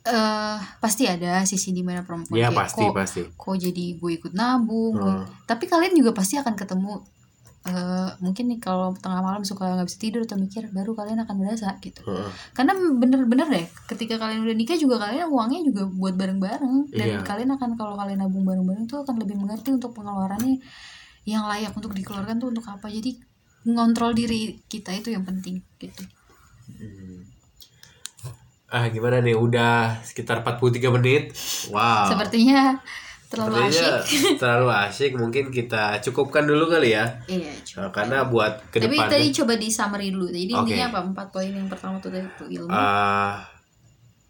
[0.06, 3.22] eh pasti ada sisi di mana perempuan Iya kayak, pasti kok pasti.
[3.28, 5.26] kok jadi gue ikut nabung gue- Hmm.
[5.44, 7.02] tapi kalian juga pasti akan ketemu
[7.66, 11.36] eh mungkin nih kalau tengah malam suka nggak bisa tidur atau mikir baru kalian akan
[11.42, 12.30] berasa gitu Heeh.
[12.54, 17.20] karena bener-bener deh ketika kalian udah nikah juga kalian uangnya juga buat bareng-bareng dan Iya.
[17.26, 20.62] kalian akan kalau kalian nabung bareng-bareng tuh akan lebih mengerti untuk pengeluarannya
[21.26, 23.18] yang layak untuk dikeluarkan tuh untuk apa jadi
[23.66, 26.06] ngontrol diri kita itu yang penting gitu
[28.66, 31.24] Ah gimana nih udah sekitar 43 menit.
[31.70, 32.10] Wow.
[32.12, 32.78] sepertinya
[33.36, 37.06] terlalu Sepertinya asyik terlalu asyik mungkin kita cukupkan dulu kali ya.
[37.28, 40.28] iya Nah, karena buat ke Tapi depan tadi coba di summary dulu.
[40.28, 40.60] Jadi Oke.
[40.66, 41.00] intinya apa?
[41.06, 42.72] Empat poin yang pertama tuh tadi tuh ilmu.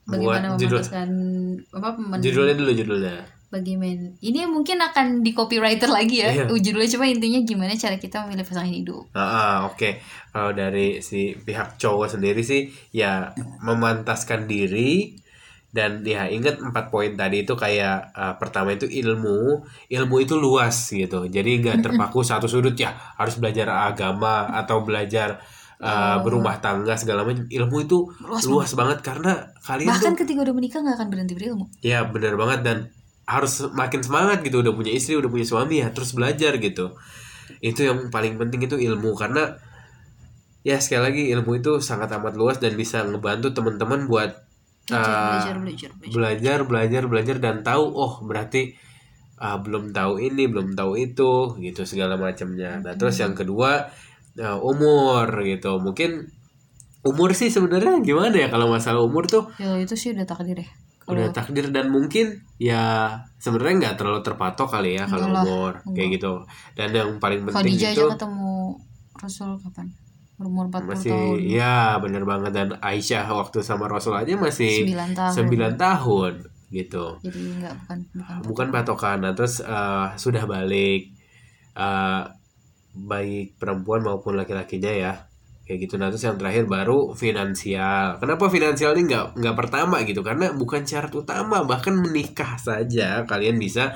[0.06, 1.10] buat bagaimana judul memutuskan
[1.72, 3.16] apa men- judulnya dulu judulnya.
[3.48, 6.46] bagaimana ini mungkin akan di copywriter lagi ya Iya.
[6.46, 9.98] uh, judulnya cuma intinya gimana cara kita memilih pasangan hidup Ah, ah, oke.
[10.30, 13.32] Kalau dari si pihak cowok sendiri sih ya
[13.62, 15.16] memantaskan diri
[15.76, 20.88] dan ya ingat empat poin tadi itu kayak ah, pertama itu ilmu, ilmu itu luas
[20.88, 21.28] gitu.
[21.28, 25.44] Jadi nggak terpaku satu sudut ya harus belajar agama atau belajar
[25.76, 26.24] Oh.
[26.24, 27.52] berumah tangga segala macam.
[27.52, 31.34] Ilmu itu Luas luas, banget karena kalian bahkan tuh ketika udah menikah nggak akan berhenti
[31.36, 31.68] berilmu.
[31.84, 32.60] Ya benar banget.
[32.64, 32.78] Dan
[33.28, 34.64] harus makin semangat gitu.
[34.64, 36.96] Udah punya istri udah punya suami ya terus belajar gitu.
[37.60, 39.20] Itu yang paling penting itu ilmu.
[39.20, 39.52] Karena
[40.64, 44.45] ya sekali lagi ilmu itu sangat amat luas dan bisa ngebantu teman-teman buat
[44.86, 46.14] belajar ah, belajar belajar belajar.
[46.14, 48.78] belajar belajar belajar dan tahu oh berarti
[49.42, 52.80] ah, belum tahu ini belum tahu itu gitu segala macamnya.
[52.86, 53.90] Nah terus yang kedua
[54.38, 55.82] ah, umur gitu.
[55.82, 56.30] Mungkin
[57.06, 59.50] umur sih sebenarnya gimana ya kalau masalah umur tuh?
[59.58, 60.70] Ya itu sih udah takdir ya.
[61.06, 66.10] Udah takdir dan mungkin ya sebenarnya nggak terlalu terpatok kali ya kalau Enggak umur kayak
[66.18, 66.34] gitu.
[66.78, 68.54] Dan yang paling penting Khadijah itu aja ketemu
[69.18, 70.05] Rasul kapan
[70.36, 71.38] berumur 40 masih tahun.
[71.48, 72.52] ya bener banget.
[72.52, 75.34] Dan Aisyah waktu sama Rasul aja masih 9 tahun.
[75.78, 76.34] 9 tahun
[76.74, 77.06] gitu.
[77.24, 79.18] Jadi nggak bukan bukan bukan patokan.
[79.24, 81.16] Nah terus eh, sudah balik
[81.76, 82.24] eh,
[82.96, 85.14] baik perempuan maupun laki-lakinya ya.
[85.66, 85.96] Kayak gitu.
[85.98, 88.20] Nah terus yang terakhir baru finansial.
[88.20, 90.20] Kenapa finansial ini nggak nggak pertama gitu?
[90.20, 91.64] Karena bukan syarat utama.
[91.64, 93.96] Bahkan menikah saja kalian bisa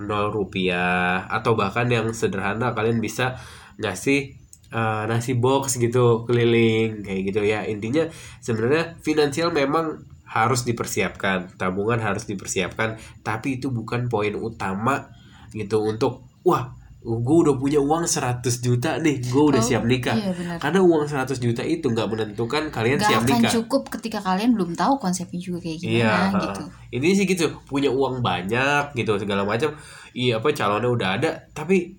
[0.00, 1.28] nol rupiah.
[1.28, 3.38] Atau bahkan yang sederhana kalian bisa
[3.78, 4.43] ngasih
[4.74, 7.62] eh, nasi box gitu keliling kayak gitu ya.
[7.62, 8.04] Intinya
[8.40, 15.06] sebenarnya finansial memang harus dipersiapkan tabungan harus dipersiapkan tapi itu bukan poin utama
[15.54, 20.16] gitu untuk wah gue udah punya uang 100 juta nih gue udah Oh, siap nikah.
[20.16, 20.56] iya benar.
[20.56, 23.52] Karena uang 100 juta itu nggak menentukan kalian nggak siap akan nikah.
[23.52, 26.62] cukup ketika kalian belum tahu konsepnya juga kayak gimana Iya, gitu.
[26.96, 29.76] Ini sih gitu punya uang banyak gitu segala macam.
[30.16, 31.92] Iya apa calonnya udah ada, tapi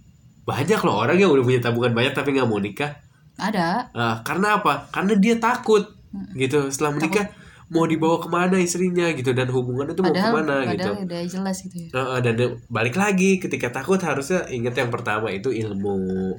[0.45, 3.01] banyak loh orang yang udah punya tabungan banyak tapi nggak mau nikah.
[3.35, 3.91] ada.
[3.91, 4.87] Ah, karena apa?
[4.93, 5.83] Karena dia takut
[6.37, 6.71] gitu.
[6.71, 7.27] Setelah menikah
[7.67, 9.35] mau dibawa ke mana istrinya gitu.
[9.35, 10.71] Dan hubungannya tuh mau padahal ke mana gitu.
[10.71, 11.89] padahal udah jelas gitu ya.
[11.91, 12.33] Heeh, dan
[12.71, 16.37] balik lagi ketika takut harusnya ingat yang pertama itu ilmu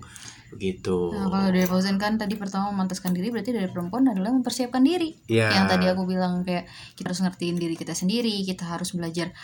[0.57, 1.13] gitu.
[1.13, 5.13] Nah, kalau dari Fauzan kan tadi pertama memantaskan diri berarti dari perempuan adalah mempersiapkan diri.
[5.27, 9.35] ya Yang tadi aku bilang kayak kita harus ngertiin diri kita sendiri, kita harus belajar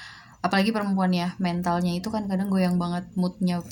[0.42, 3.62] apalagi perempuan ya mentalnya itu kan kadang goyang banget moodnya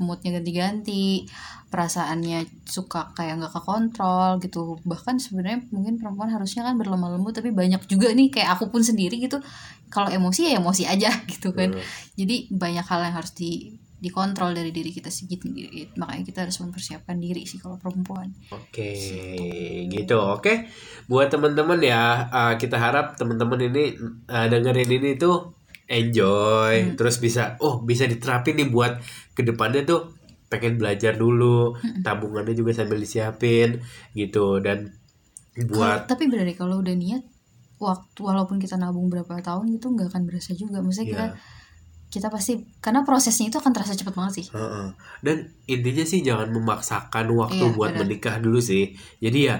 [0.00, 1.28] moodnya ganti-ganti
[1.68, 4.80] perasaannya suka kayak nggak kekontrol gitu.
[4.80, 8.80] Bahkan sebenarnya mungkin perempuan harusnya kan berlemah lembut tapi banyak juga nih kayak aku pun
[8.80, 9.44] sendiri gitu.
[9.92, 11.76] Kalau emosi ya emosi aja gitu kan.
[11.76, 11.84] Hmm.
[12.16, 15.96] jadi banyak hal yang harus di dikontrol dari diri kita sendiri.
[15.96, 18.28] Makanya kita harus mempersiapkan diri sih kalau perempuan.
[18.52, 18.92] Oke,
[19.88, 20.20] gitu.
[20.20, 20.68] Oke,
[21.08, 23.96] buat teman-teman ya, uh, kita harap teman-teman ini
[24.28, 25.55] uh, dengerin ini tuh
[25.86, 28.98] enjoy, terus bisa, oh bisa diterapin nih buat
[29.34, 30.14] ke depannya tuh
[30.50, 31.74] pengen belajar dulu,
[32.06, 33.82] tabungannya juga sambil disiapin
[34.14, 34.90] gitu dan
[35.56, 37.24] buat tapi benar deh kalau udah niat
[37.80, 41.36] waktu walaupun kita nabung berapa tahun itu nggak akan berasa juga maksudnya kita ya,
[42.06, 44.88] kita pasti karena prosesnya itu akan terasa cepat banget sih heeh.
[45.24, 45.36] dan
[45.68, 48.00] intinya sih jangan memaksakan waktu Iya, buat benar.
[48.06, 48.94] menikah dulu sih.
[49.20, 49.56] Jadi ya,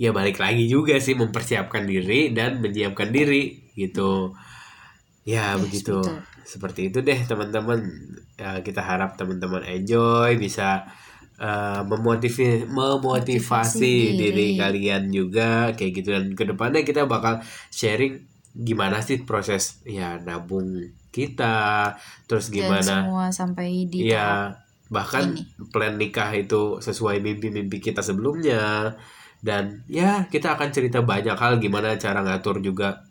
[0.00, 4.32] ya balik lagi juga sih mempersiapkan diri dan menyiapkan diri gitu.
[5.24, 6.00] Ya Yes, begitu.
[6.00, 6.18] betul.
[6.44, 7.80] Seperti itu deh teman-teman.
[8.40, 10.88] Ya, kita harap teman-teman enjoy bisa
[11.40, 14.60] uh, memotivasi memotivasi Motivasi diri diri.
[14.60, 17.40] kalian juga kayak gitu dan ke depannya kita bakal
[17.72, 18.20] sharing
[18.52, 20.82] gimana sih proses ya nabung
[21.14, 21.94] kita
[22.26, 24.50] terus dan gimana semua sampai di ya
[24.90, 25.42] bahkan ini.
[25.70, 28.90] plan nikah itu sesuai mimpi-mimpi kita sebelumnya
[29.40, 33.06] dan ya kita akan cerita banyak hal gimana cara ngatur juga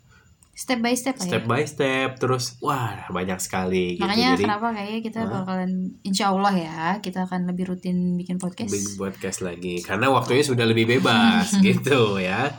[0.60, 1.24] step by step ya.
[1.24, 4.04] Step by step terus wah banyak sekali gitu.
[4.04, 5.72] Makanya jadi kenapa kayaknya kita bakalan
[6.04, 8.68] insya Allah ya kita akan lebih rutin bikin podcast.
[8.68, 9.80] Bikin podcast lagi.
[9.80, 12.52] Karena waktunya sudah lebih bebas gitu ya.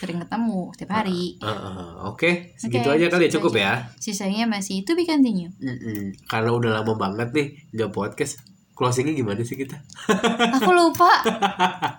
[0.00, 1.36] Sering ketemu setiap hari.
[1.38, 3.60] Uh, uh, oke segitu Oke, aja kali ya cukup aja.
[3.60, 3.74] ya.
[4.00, 5.52] Sisanya masih itu be continue.
[5.60, 6.16] Mm-mm.
[6.26, 8.40] karena udah lama banget nih nggak podcast.
[8.72, 9.76] Closingnya gimana sih kita?
[10.56, 11.12] Aku lupa.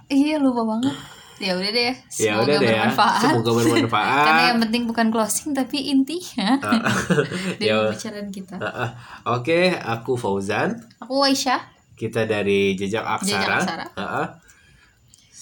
[0.10, 0.98] Iya lupa banget
[1.38, 5.08] ya udah deh ya semoga udah deh ya bermanfaat semoga bermanfaat karena yang penting bukan
[5.10, 6.50] closing tapi intinya
[7.60, 7.76] dari Ya.
[7.90, 8.90] pembicaraan kita Uh, uh.
[9.34, 10.78] Oke, aku Fauzan.
[10.98, 11.62] aku Aisyah
[11.94, 13.30] Kita dari Jejak Aksara.
[13.38, 13.86] Jejak Aksara.
[13.94, 14.28] Uh, uh.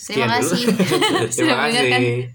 [0.04, 0.64] terima kasih
[1.30, 2.28] Terima kasih.